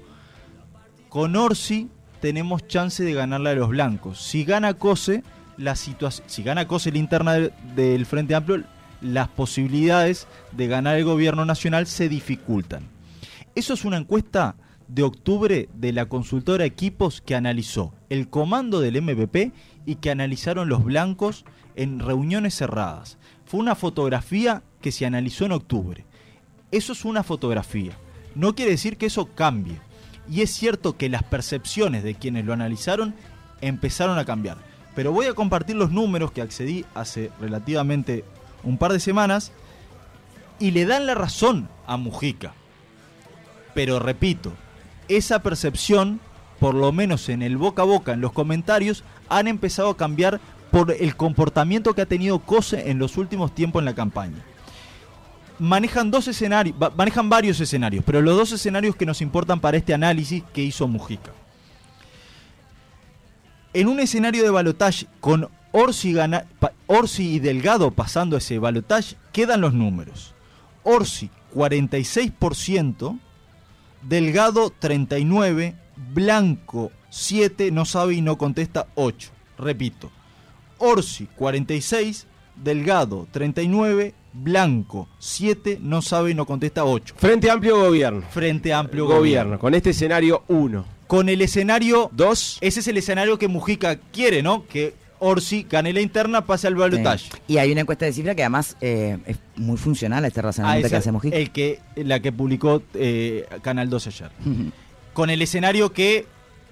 con 1.09 1.35
Orsi 1.35 1.89
tenemos 2.21 2.67
chance 2.67 3.03
de 3.03 3.13
ganarle 3.13 3.51
a 3.51 3.55
los 3.55 3.69
blancos. 3.69 4.21
Si 4.21 4.43
gana 4.43 4.73
Cose, 4.73 5.23
la 5.57 5.75
si 5.75 6.43
gana 6.43 6.67
Cose 6.67 6.91
la 6.91 6.97
interna 6.97 7.33
del, 7.33 7.53
del 7.75 8.05
Frente 8.05 8.35
Amplio, 8.35 8.63
las 9.01 9.27
posibilidades 9.29 10.27
de 10.51 10.67
ganar 10.67 10.97
el 10.97 11.05
gobierno 11.05 11.45
nacional 11.45 11.87
se 11.87 12.09
dificultan. 12.09 12.87
Eso 13.55 13.73
es 13.73 13.85
una 13.85 13.97
encuesta 13.97 14.55
de 14.87 15.03
octubre 15.03 15.69
de 15.73 15.93
la 15.93 16.07
consultora 16.07 16.65
Equipos 16.65 17.21
que 17.21 17.35
analizó 17.35 17.93
el 18.09 18.29
comando 18.29 18.81
del 18.81 19.01
MPP 19.01 19.53
y 19.85 19.95
que 19.95 20.11
analizaron 20.11 20.67
los 20.67 20.83
blancos 20.83 21.45
en 21.75 21.99
reuniones 21.99 22.55
cerradas. 22.55 23.17
Fue 23.45 23.59
una 23.59 23.75
fotografía 23.75 24.63
que 24.81 24.91
se 24.91 25.05
analizó 25.05 25.45
en 25.45 25.53
octubre. 25.53 26.05
Eso 26.71 26.93
es 26.93 27.05
una 27.05 27.23
fotografía. 27.23 27.93
No 28.35 28.55
quiere 28.55 28.71
decir 28.71 28.97
que 28.97 29.07
eso 29.07 29.27
cambie. 29.33 29.79
Y 30.29 30.41
es 30.41 30.51
cierto 30.51 30.97
que 30.97 31.09
las 31.09 31.23
percepciones 31.23 32.03
de 32.03 32.15
quienes 32.15 32.45
lo 32.45 32.53
analizaron 32.53 33.15
empezaron 33.61 34.19
a 34.19 34.25
cambiar. 34.25 34.57
Pero 34.95 35.11
voy 35.11 35.25
a 35.25 35.33
compartir 35.33 35.75
los 35.75 35.91
números 35.91 36.31
que 36.31 36.41
accedí 36.41 36.85
hace 36.93 37.31
relativamente 37.39 38.23
un 38.63 38.77
par 38.77 38.91
de 38.91 38.99
semanas 38.99 39.51
y 40.59 40.71
le 40.71 40.85
dan 40.85 41.05
la 41.05 41.15
razón 41.15 41.69
a 41.87 41.97
Mujica. 41.97 42.53
Pero 43.73 43.99
repito, 43.99 44.53
esa 45.07 45.39
percepción, 45.41 46.19
por 46.59 46.75
lo 46.75 46.91
menos 46.91 47.29
en 47.29 47.41
el 47.41 47.57
boca 47.57 47.81
a 47.81 47.85
boca, 47.85 48.13
en 48.13 48.21
los 48.21 48.33
comentarios, 48.33 49.03
han 49.29 49.47
empezado 49.47 49.89
a 49.89 49.97
cambiar 49.97 50.39
por 50.71 50.91
el 50.91 51.15
comportamiento 51.15 51.95
que 51.95 52.01
ha 52.01 52.05
tenido 52.05 52.39
Cose 52.39 52.91
en 52.91 52.99
los 52.99 53.17
últimos 53.17 53.55
tiempos 53.55 53.79
en 53.79 53.85
la 53.85 53.95
campaña. 53.95 54.43
Manejan 55.59 56.09
dos 56.09 56.27
escenarios, 56.27 56.75
manejan 56.95 57.29
varios 57.29 57.59
escenarios, 57.59 58.03
pero 58.05 58.21
los 58.21 58.37
dos 58.37 58.51
escenarios 58.53 58.95
que 58.95 59.05
nos 59.05 59.21
importan 59.21 59.59
para 59.59 59.77
este 59.77 59.93
análisis 59.93 60.41
que 60.53 60.63
hizo 60.63 60.87
Mujica. 60.87 61.31
En 63.73 63.87
un 63.87 63.99
escenario 63.99 64.43
de 64.43 64.49
balotaje 64.49 65.07
con 65.19 65.49
Orsi, 65.71 66.13
gana- 66.13 66.45
Orsi 66.87 67.35
y 67.35 67.39
Delgado 67.39 67.91
pasando 67.91 68.37
ese 68.37 68.57
balotaje, 68.57 69.15
quedan 69.31 69.61
los 69.61 69.73
números. 69.73 70.33
Orsi 70.83 71.29
46%, 71.53 73.19
Delgado 74.01 74.71
39, 74.79 75.75
Blanco 76.13 76.91
7, 77.09 77.71
no 77.71 77.85
sabe 77.85 78.13
y 78.15 78.21
no 78.21 78.37
contesta 78.37 78.87
8. 78.95 79.29
Repito, 79.57 80.09
Orsi 80.77 81.27
46, 81.35 82.25
Delgado 82.63 83.27
39, 83.31 84.13
Blanco 84.33 85.07
7, 85.19 85.79
no 85.81 86.01
sabe 86.01 86.31
y 86.31 86.33
no 86.35 86.45
contesta 86.45 86.85
8. 86.85 87.15
Frente 87.17 87.49
Amplio 87.49 87.77
Gobierno. 87.79 88.23
Frente 88.29 88.73
Amplio 88.73 89.05
Gobierno. 89.05 89.19
Gobierno. 89.19 89.59
Con 89.59 89.73
este 89.73 89.91
escenario 89.91 90.43
1. 90.47 90.85
Con 91.07 91.29
el 91.29 91.41
escenario 91.41 92.09
2. 92.13 92.59
Ese 92.61 92.79
es 92.81 92.87
el 92.87 92.97
escenario 92.97 93.37
que 93.39 93.47
Mujica 93.47 93.95
quiere, 94.11 94.43
¿no? 94.43 94.65
Que 94.67 94.93
Orsi 95.21 95.65
gane 95.69 95.91
la 95.91 96.01
interna, 96.01 96.45
pase 96.45 96.67
al 96.67 96.75
balotaje. 96.75 97.25
Sí. 97.25 97.31
Y 97.47 97.57
hay 97.57 97.71
una 97.71 97.81
encuesta 97.81 98.05
de 98.05 98.13
cifra 98.13 98.35
que 98.35 98.43
además 98.43 98.77
eh, 98.79 99.17
es 99.25 99.37
muy 99.57 99.77
funcional 99.77 100.23
a 100.23 100.27
este 100.27 100.39
Ah, 100.39 100.43
razonamiento 100.43 100.87
esa- 100.87 100.93
que 100.95 100.97
hace 100.99 101.11
Mujica. 101.11 101.35
el 101.35 101.51
que, 101.51 101.79
la 101.95 102.19
que 102.21 102.31
publicó 102.31 102.83
eh, 102.93 103.45
Canal 103.61 103.89
12 103.89 104.09
ayer. 104.09 104.29
Con 105.13 105.29
el 105.29 105.41
escenario 105.41 105.91
que 105.91 106.25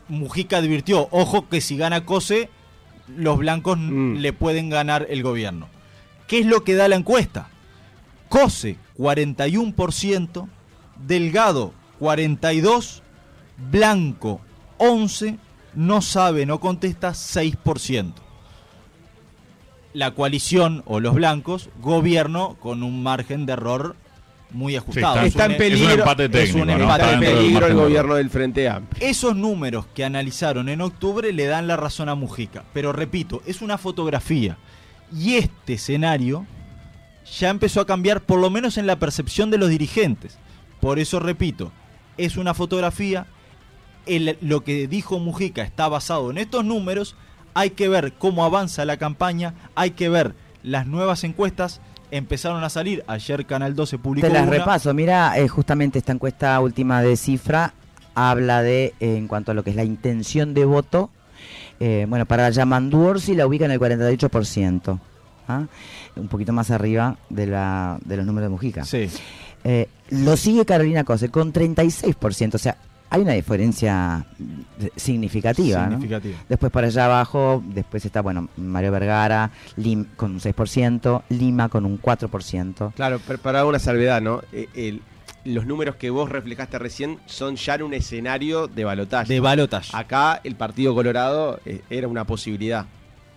Mujica 0.08 0.58
advirtió, 0.58 1.08
ojo 1.12 1.50
que 1.50 1.60
si 1.60 1.76
gana 1.76 2.06
Cose, 2.06 2.50
los 3.18 3.38
blancos 3.38 3.78
le 3.80 4.32
pueden 4.34 4.70
ganar 4.70 5.08
el 5.10 5.24
gobierno. 5.24 5.68
¿Qué 6.28 6.40
es 6.40 6.46
lo 6.46 6.64
que 6.64 6.76
da 6.76 6.88
la 6.88 6.96
encuesta? 6.96 7.50
Cose 8.30 8.78
41%, 8.98 10.48
Delgado 11.06 11.74
42%, 12.00 13.02
Blanco 13.72 14.42
11%, 14.78 15.40
no 15.76 16.02
sabe, 16.02 16.46
no 16.46 16.60
contesta 16.60 17.12
6%. 17.12 18.14
La 19.94 20.12
coalición 20.12 20.84
o 20.86 21.00
los 21.00 21.16
blancos, 21.16 21.70
gobierno 21.82 22.58
con 22.60 22.84
un 22.84 23.04
margen 23.04 23.46
de 23.46 23.54
error 23.54 23.96
muy 24.52 24.76
ajustado. 24.76 25.22
está, 25.22 25.46
en 25.46 25.58
peligro. 25.58 25.90
es 25.90 25.94
un 25.94 26.00
empate 26.00 26.44
Es 26.44 26.56
un 26.56 26.70
empate 26.70 27.14
en 27.14 27.20
del 27.20 27.34
peligro 27.36 27.68
el 27.68 27.74
gobierno 27.76 28.16
del 28.16 28.30
Frente 28.30 28.70
Amplio. 28.70 29.08
Esos 29.08 29.36
números 29.36 29.86
que 29.94 30.06
analizaron 30.06 30.70
en 30.70 30.82
octubre 30.82 31.32
le 31.34 31.46
dan 31.46 31.68
la 31.68 31.78
razón 31.78 32.10
a 32.10 32.16
Mujica. 32.16 32.64
Pero 32.74 32.94
repito, 32.94 33.42
es 33.46 33.62
una 33.62 33.78
fotografía. 33.78 34.58
Y 35.16 35.36
este 35.36 35.74
escenario 35.74 36.46
ya 37.40 37.50
empezó 37.50 37.82
a 37.82 37.86
cambiar, 37.86 38.22
por 38.22 38.40
lo 38.40 38.50
menos 38.50 38.78
en 38.78 38.88
la 38.88 38.98
percepción 39.00 39.52
de 39.52 39.58
los 39.58 39.70
dirigentes. 39.70 40.38
Por 40.80 41.00
eso 41.00 41.20
repito, 41.20 41.72
es 42.18 42.38
una 42.38 42.54
fotografía. 42.54 43.26
El- 44.06 44.38
lo 44.42 44.64
que 44.64 44.88
dijo 44.88 45.20
Mujica 45.20 45.62
está 45.64 45.88
basado 45.88 46.32
en 46.32 46.38
estos 46.38 46.64
números. 46.64 47.16
Hay 47.54 47.72
que 47.72 47.90
ver 47.90 48.14
cómo 48.14 48.46
avanza 48.46 48.86
la 48.86 48.98
campaña. 48.98 49.54
Hay 49.76 49.92
que 49.92 50.10
ver 50.10 50.36
las 50.64 50.88
nuevas 50.88 51.24
encuestas. 51.24 51.82
Empezaron 52.12 52.64
a 52.64 52.70
salir. 52.70 53.04
Ayer 53.08 53.46
Canal 53.46 53.76
12 53.76 53.98
publicó 53.98 54.28
Te 54.28 54.34
las 54.34 54.44
una. 54.44 54.52
repaso. 54.52 54.94
Mira, 54.94 55.38
eh, 55.38 55.48
justamente 55.50 56.00
esta 56.00 56.14
encuesta 56.14 56.58
última 56.62 57.02
de 57.02 57.18
cifra 57.18 57.74
habla 58.16 58.62
de, 58.62 58.94
eh, 59.00 59.18
en 59.18 59.28
cuanto 59.28 59.52
a 59.52 59.54
lo 59.54 59.64
que 59.64 59.72
es 59.72 59.76
la 59.76 59.84
intención 59.84 60.54
de 60.54 60.64
voto, 60.66 61.10
eh, 61.80 62.06
bueno, 62.08 62.26
para 62.26 62.50
Yamandu 62.50 63.00
Orsi 63.02 63.36
la 63.36 63.46
ubica 63.48 63.66
en 63.66 63.72
el 63.72 63.80
48%. 63.80 65.00
¿ah? 65.48 65.64
Un 66.16 66.28
poquito 66.28 66.54
más 66.54 66.72
arriba 66.72 67.18
de, 67.30 67.48
la, 67.48 68.00
de 68.04 68.18
los 68.18 68.26
números 68.26 68.46
de 68.48 68.50
Mujica. 68.50 68.86
Sí. 68.86 69.08
Eh, 69.64 69.88
lo 70.10 70.38
sigue 70.38 70.66
Carolina 70.66 71.04
Cose 71.04 71.30
con 71.30 71.52
36%. 71.54 72.56
O 72.56 72.58
sea, 72.58 72.78
hay 73.10 73.22
una 73.22 73.34
diferencia 73.34 74.26
significativa. 74.96 75.86
¿no? 75.86 75.92
Significativa. 75.92 76.38
Después 76.50 76.72
para 76.72 76.88
allá 76.88 77.06
abajo, 77.06 77.64
después 77.68 78.04
está, 78.06 78.22
bueno, 78.22 78.50
Mario 78.58 78.92
Vergara 78.92 79.52
Lim, 79.78 80.06
con 80.16 80.32
un 80.34 80.40
6%, 80.40 81.24
Lima 81.30 81.70
con 81.70 81.86
un 81.86 82.02
4%. 82.02 82.94
Claro, 82.94 83.20
pero 83.26 83.40
para 83.40 83.66
una 83.66 83.80
salvedad, 83.80 84.22
¿no? 84.22 84.42
El- 84.52 85.02
los 85.48 85.66
números 85.66 85.96
que 85.96 86.10
vos 86.10 86.30
reflejaste 86.30 86.78
recién 86.80 87.20
son 87.26 87.56
ya 87.56 87.76
en 87.76 87.84
un 87.84 87.94
escenario 87.94 88.68
de 88.68 88.84
balotaje. 88.86 89.34
De 89.34 89.40
balotaje. 89.40 89.90
Acá 89.96 90.40
el 90.44 90.56
Partido 90.56 90.94
Colorado 90.94 91.60
eh, 91.66 91.82
era 91.90 92.08
una 92.08 92.26
posibilidad 92.26 92.86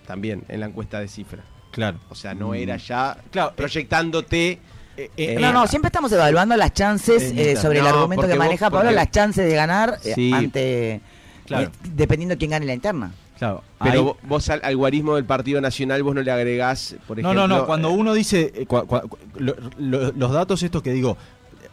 también 0.06 0.42
en 0.48 0.60
la 0.60 0.66
encuesta 0.66 1.00
de 1.00 1.08
cifra. 1.08 1.44
Claro. 1.70 1.98
O 2.08 2.14
sea, 2.14 2.34
no 2.34 2.52
era 2.54 2.76
ya 2.76 3.16
Claro, 3.30 3.52
proyectándote. 3.54 4.58
eh, 4.96 5.36
no, 5.40 5.52
no, 5.52 5.66
siempre 5.66 5.86
estamos 5.88 6.10
evaluando 6.12 6.56
las 6.56 6.72
chances 6.74 7.32
eh, 7.36 7.56
sobre 7.56 7.78
el 7.78 7.84
No, 7.84 7.90
argumento 7.90 8.26
que 8.26 8.32
vos- 8.32 8.38
maneja 8.38 8.66
Pablo, 8.70 8.80
porque- 8.88 8.94
las 8.96 9.10
chances 9.10 9.48
de 9.48 9.54
ganar 9.54 9.98
eh, 10.04 10.12
Sí. 10.14 10.32
ante. 10.32 11.00
Claro. 11.46 11.66
eh, 11.68 11.70
dependiendo 11.94 12.34
de 12.34 12.38
quién 12.38 12.50
gane 12.52 12.66
la 12.66 12.74
interna. 12.74 13.12
Claro. 13.38 13.64
Pero 13.82 14.16
Ahí- 14.20 14.28
vos 14.28 14.48
al, 14.50 14.60
al 14.62 14.76
guarismo 14.76 15.16
del 15.16 15.24
Partido 15.24 15.60
Nacional 15.60 16.02
vos 16.02 16.14
no 16.14 16.22
le 16.22 16.30
agregás, 16.30 16.94
por 17.08 17.16
No, 17.18 17.30
ejemplo... 17.32 17.48
no, 17.48 17.58
no. 17.60 17.66
Cuando 17.66 17.88
eh, 17.88 17.92
uno 17.92 18.12
dice. 18.14 18.52
eh, 18.54 18.66
cua- 18.68 18.84
cua- 18.86 19.08
lo- 19.36 19.56
lo- 19.78 20.12
los 20.12 20.32
datos 20.32 20.62
estos 20.62 20.82
que 20.82 20.92
digo, 20.92 21.16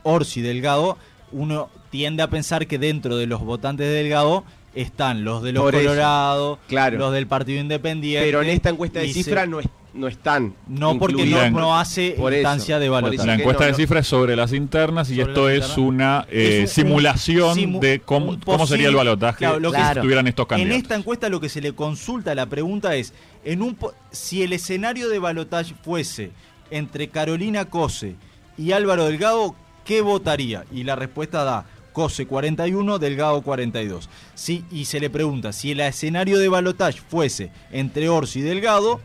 Orsi, 0.08 0.41
Delgado, 0.41 0.98
uno 1.32 1.70
tiende 1.89 2.24
a 2.24 2.30
pensar 2.30 2.67
que 2.67 2.78
dentro 2.80 3.17
de 3.17 3.28
los 3.28 3.41
votantes 3.41 3.88
de 3.88 3.93
Delgado 3.93 4.43
están 4.76 5.24
los 5.26 5.41
de 5.43 5.52
los 5.54 5.63
Por 5.63 5.76
eso. 5.76 5.84
Colorado, 5.89 6.60
Claro. 6.67 6.98
los 6.98 7.12
del 7.13 7.28
Partido 7.28 7.60
Independiente. 7.60 8.26
Pero 8.26 8.41
en 8.41 8.50
esta 8.50 8.70
encuesta 8.70 9.00
de 9.00 9.08
y 9.08 9.13
se- 9.13 9.24
cifra 9.24 9.46
no, 9.48 9.60
es- 9.60 9.67
no 9.93 10.08
están. 10.08 10.54
No, 10.67 11.00
porque 11.00 11.26
no, 11.26 11.50
no 11.50 11.78
hace 11.80 12.12
Por 12.12 12.32
eso, 12.32 12.41
instancia 12.41 12.78
de 12.78 12.86
eso 12.86 13.26
La 13.26 13.34
encuesta 13.34 13.63
no, 13.63 13.70
de 13.72 13.74
cifras 13.74 14.02
es 14.02 14.08
sobre 14.08 14.36
las 14.36 14.54
internas 14.54 15.10
y 15.10 15.15
Sobre 15.15 15.32
esto 15.32 15.50
es 15.50 15.56
internas. 15.56 15.78
una 15.80 16.26
eh, 16.30 16.62
Es 16.63 16.78
un- 16.78 16.84
simulación 16.86 17.58
simu- 17.58 17.80
de 17.80 18.00
cómo, 18.02 18.30
un 18.30 18.39
cómo 18.39 18.67
sería 18.67 18.89
el 18.89 18.96
balotaje 18.96 19.39
Claro, 19.39 19.60
lo 19.60 19.72
que- 19.72 19.78
si 19.80 19.84
estuvieran 19.84 20.28
estos 20.28 20.43
En 20.43 20.48
candidatos. 20.50 20.82
esta 20.84 20.96
encuesta 20.96 21.30
lo 21.30 21.39
que 21.41 21.50
se 21.50 21.62
le 21.62 21.74
consulta, 21.74 22.36
la 22.36 22.46
pregunta 22.46 22.96
es, 22.96 23.13
en 23.43 23.63
un 23.63 23.76
si 24.12 24.43
el 24.43 24.54
escenario 24.54 25.10
de 25.10 25.17
balotaje 25.17 25.74
fuese 25.84 26.32
entre 26.70 27.08
Carolina 27.08 27.65
Cose 27.65 28.15
y 28.58 28.74
Álvaro 28.74 29.06
Delgado, 29.06 29.56
¿qué 29.88 30.02
votaría? 30.02 30.65
Y 30.71 30.84
la 30.84 30.95
respuesta 30.95 31.43
da 31.43 31.65
Cose 31.93 32.28
41, 32.28 33.00
Delgado 33.00 33.41
42. 33.41 34.08
Sí, 34.36 34.63
y 34.69 34.86
se 34.86 35.00
le 35.00 35.10
pregunta, 35.10 35.52
si 35.54 35.71
el 35.71 35.80
escenario 35.80 36.38
de 36.38 36.47
balotaje 36.50 37.00
fuese 37.10 37.50
entre 37.71 38.08
Orsi 38.10 38.39
y 38.39 38.43
Delgado, 38.43 39.00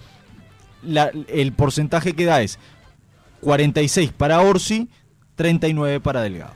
la- 0.82 1.10
el 1.28 1.52
porcentaje 1.52 2.12
que 2.12 2.26
da 2.26 2.42
es 2.42 2.58
46 3.40 4.12
para 4.12 4.40
Orsi, 4.42 4.88
39 5.36 6.00
para 6.00 6.20
Delgado. 6.22 6.52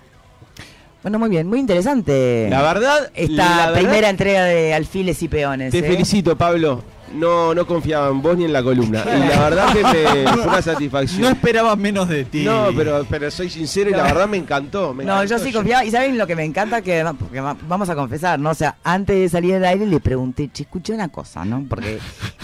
Bueno, 1.03 1.19
muy 1.21 1.31
bien, 1.31 1.47
muy 1.47 1.61
interesante. 1.61 2.49
La 2.51 2.62
verdad, 2.62 3.11
Esta 3.15 3.33
la 3.33 3.67
verdad- 3.71 3.81
primera 3.81 4.09
entrega 4.11 4.45
de 4.45 4.75
Alfiles 4.75 5.23
y 5.23 5.29
Peones. 5.29 5.71
Te 5.71 5.79
¿eh? 5.79 5.83
felicito, 5.83 6.37
Pablo. 6.37 6.83
No, 7.14 7.55
no 7.55 7.66
confiaba 7.66 8.09
en 8.09 8.21
vos 8.21 8.37
ni 8.37 8.45
en 8.45 8.53
la 8.53 8.62
columna. 8.62 9.03
Y 9.07 9.29
la 9.29 9.40
verdad 9.49 9.73
que 9.73 9.83
me 9.83 10.33
fue 10.33 10.42
una 10.47 10.61
satisfacción. 10.62 11.21
No 11.23 11.29
esperaba 11.29 11.77
menos 11.77 12.09
de 12.09 12.25
ti. 12.25 12.42
No, 12.45 12.69
pero, 12.77 13.07
pero 13.09 13.31
soy 13.31 13.49
sincero 13.49 13.90
y 13.90 13.92
la 13.92 14.03
verdad 14.03 14.27
me 14.29 14.37
encantó. 14.37 14.92
me 14.92 15.05
No, 15.05 15.14
encantó. 15.23 15.37
yo 15.38 15.45
sí 15.45 15.53
confiaba. 15.53 15.85
Y 15.85 15.90
saben 15.90 16.19
lo 16.19 16.27
que 16.27 16.35
me 16.37 16.45
encanta 16.45 16.83
que, 16.83 17.05
porque 17.19 17.40
va- 17.40 17.57
vamos 17.69 17.88
a 17.88 17.95
confesar, 17.95 18.38
¿no? 18.40 18.51
O 18.51 18.55
sea, 18.55 18.77
antes 18.85 19.16
de 19.16 19.29
salir 19.29 19.55
al 19.55 19.64
aire 19.64 19.87
le 19.87 20.01
pregunté, 20.01 20.51
che, 20.53 20.64
escuché 20.64 20.92
una 20.95 21.09
cosa, 21.09 21.45
¿no? 21.45 21.64
Porque 21.69 21.99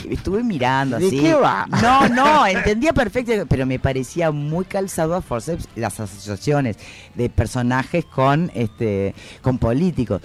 estuve 0.09 0.43
mirando 0.45 0.99
¿De 0.99 1.07
así. 1.09 1.21
qué 1.21 1.35
va? 1.35 1.67
No, 1.83 2.09
no, 2.09 2.47
entendía 2.47 2.93
perfecto, 2.93 3.33
pero 3.49 3.67
me 3.67 3.79
parecía 3.79 4.31
muy 4.31 4.65
calzado 4.65 5.15
a 5.15 5.23
forceps 5.23 5.69
las 5.77 5.99
asociaciones 6.01 6.77
de 7.15 7.29
personajes 7.31 8.05
con 8.05 8.51
este 8.55 9.15
con 9.43 9.59
políticos. 9.59 10.23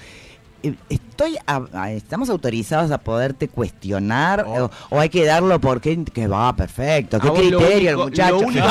Eh, 0.64 0.74
estoy 0.90 1.38
a- 1.46 1.92
estamos 1.92 2.30
autorizados 2.30 2.92
a 2.92 2.98
poderte 2.98 3.48
cuestionar 3.48 4.46
o, 4.48 4.70
o 4.90 5.00
hay 5.00 5.10
que 5.10 5.26
darlo 5.26 5.60
porque 5.62 6.04
que 6.14 6.28
va 6.28 6.56
perfecto 6.56 7.20
qué 7.20 7.28
A 7.28 7.32
vos 7.32 7.44
lo 7.46 7.58
criterio 7.60 7.90
el 7.92 7.98
muchacho. 7.98 8.38
único 8.40 8.66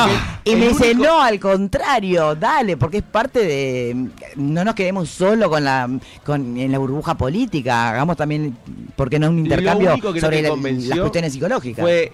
que- 0.44 0.50
y 0.50 0.56
me 0.56 0.68
dice 0.68 0.90
único- 0.92 1.04
no 1.04 1.20
al 1.22 1.38
contrario 1.40 2.34
dale 2.34 2.76
porque 2.76 2.98
es 2.98 3.02
parte 3.04 3.40
de 3.44 4.08
no 4.36 4.64
nos 4.64 4.74
quedemos 4.74 5.08
solo 5.08 5.48
con 5.50 5.64
la 5.64 5.88
con 6.24 6.56
en 6.56 6.72
la 6.72 6.78
burbuja 6.78 7.14
política 7.16 7.90
hagamos 7.90 8.16
también 8.16 8.56
porque 8.96 9.18
no 9.18 9.28
un 9.30 9.38
intercambio 9.40 9.96
sobre 10.20 10.42
la- 10.42 10.50
las 10.50 10.98
cuestiones 11.00 11.32
psicológicas 11.32 11.82
Fue 11.84 12.12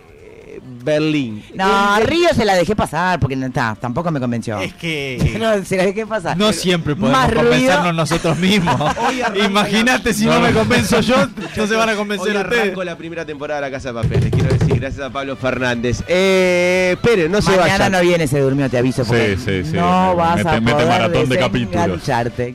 Berlín. 0.82 1.44
no, 1.54 1.64
a 1.94 1.98
El- 2.00 2.06
Río 2.06 2.28
se 2.34 2.44
la 2.44 2.54
dejé 2.54 2.74
pasar 2.76 3.18
porque 3.20 3.36
no, 3.36 3.50
ta, 3.50 3.76
tampoco 3.80 4.10
me 4.10 4.20
convenció. 4.20 4.58
Es 4.60 4.74
que 4.74 5.36
no, 5.40 5.64
se 5.64 5.76
la 5.76 5.84
dejé 5.86 6.06
pasar. 6.06 6.36
no 6.36 6.46
Pero 6.46 6.58
siempre 6.58 6.94
podemos 6.96 7.18
más 7.18 7.30
ruido- 7.30 7.42
convencernos 7.50 7.94
nosotros 7.94 8.38
mismos. 8.38 8.74
Imagínate 9.44 10.12
si 10.14 10.26
no, 10.26 10.40
me 10.40 10.52
convenzo 10.52 11.00
yo, 11.00 11.16
no 11.56 11.66
se 11.66 11.74
van 11.74 11.88
a 11.88 11.94
convencer 11.94 12.36
Hoy 12.36 12.42
ustedes. 12.42 12.62
arranco 12.62 12.84
la 12.84 12.96
primera 12.96 13.24
temporada 13.24 13.60
de 13.60 13.66
La 13.70 13.72
Casa 13.76 13.92
de 13.92 14.02
Papel. 14.02 14.20
Les 14.20 14.30
quiero 14.30 14.48
decir, 14.52 14.80
gracias 14.80 15.04
a 15.06 15.10
Pablo 15.10 15.36
Fernández. 15.36 16.02
Eh, 16.08 16.90
esperen, 16.94 17.30
no 17.30 17.40
se 17.42 17.50
Mañana 17.50 17.72
vayan. 17.72 17.92
no 17.92 18.00
viene, 18.00 18.26
se 18.26 18.40
durmió, 18.40 18.68
te 18.68 18.78
aviso. 18.78 19.04
Porque 19.04 19.36
Sí, 19.36 19.62
sí, 19.62 19.70
sí. 19.70 19.76
No 19.76 20.16
vas 20.16 20.36
mete- 20.36 20.48
a 20.48 20.60
mete 20.60 20.72
poder 20.72 20.88
maratón 20.88 21.28
de 21.28 21.38
capítulos. 21.38 21.72
desengancharte. 21.72 22.50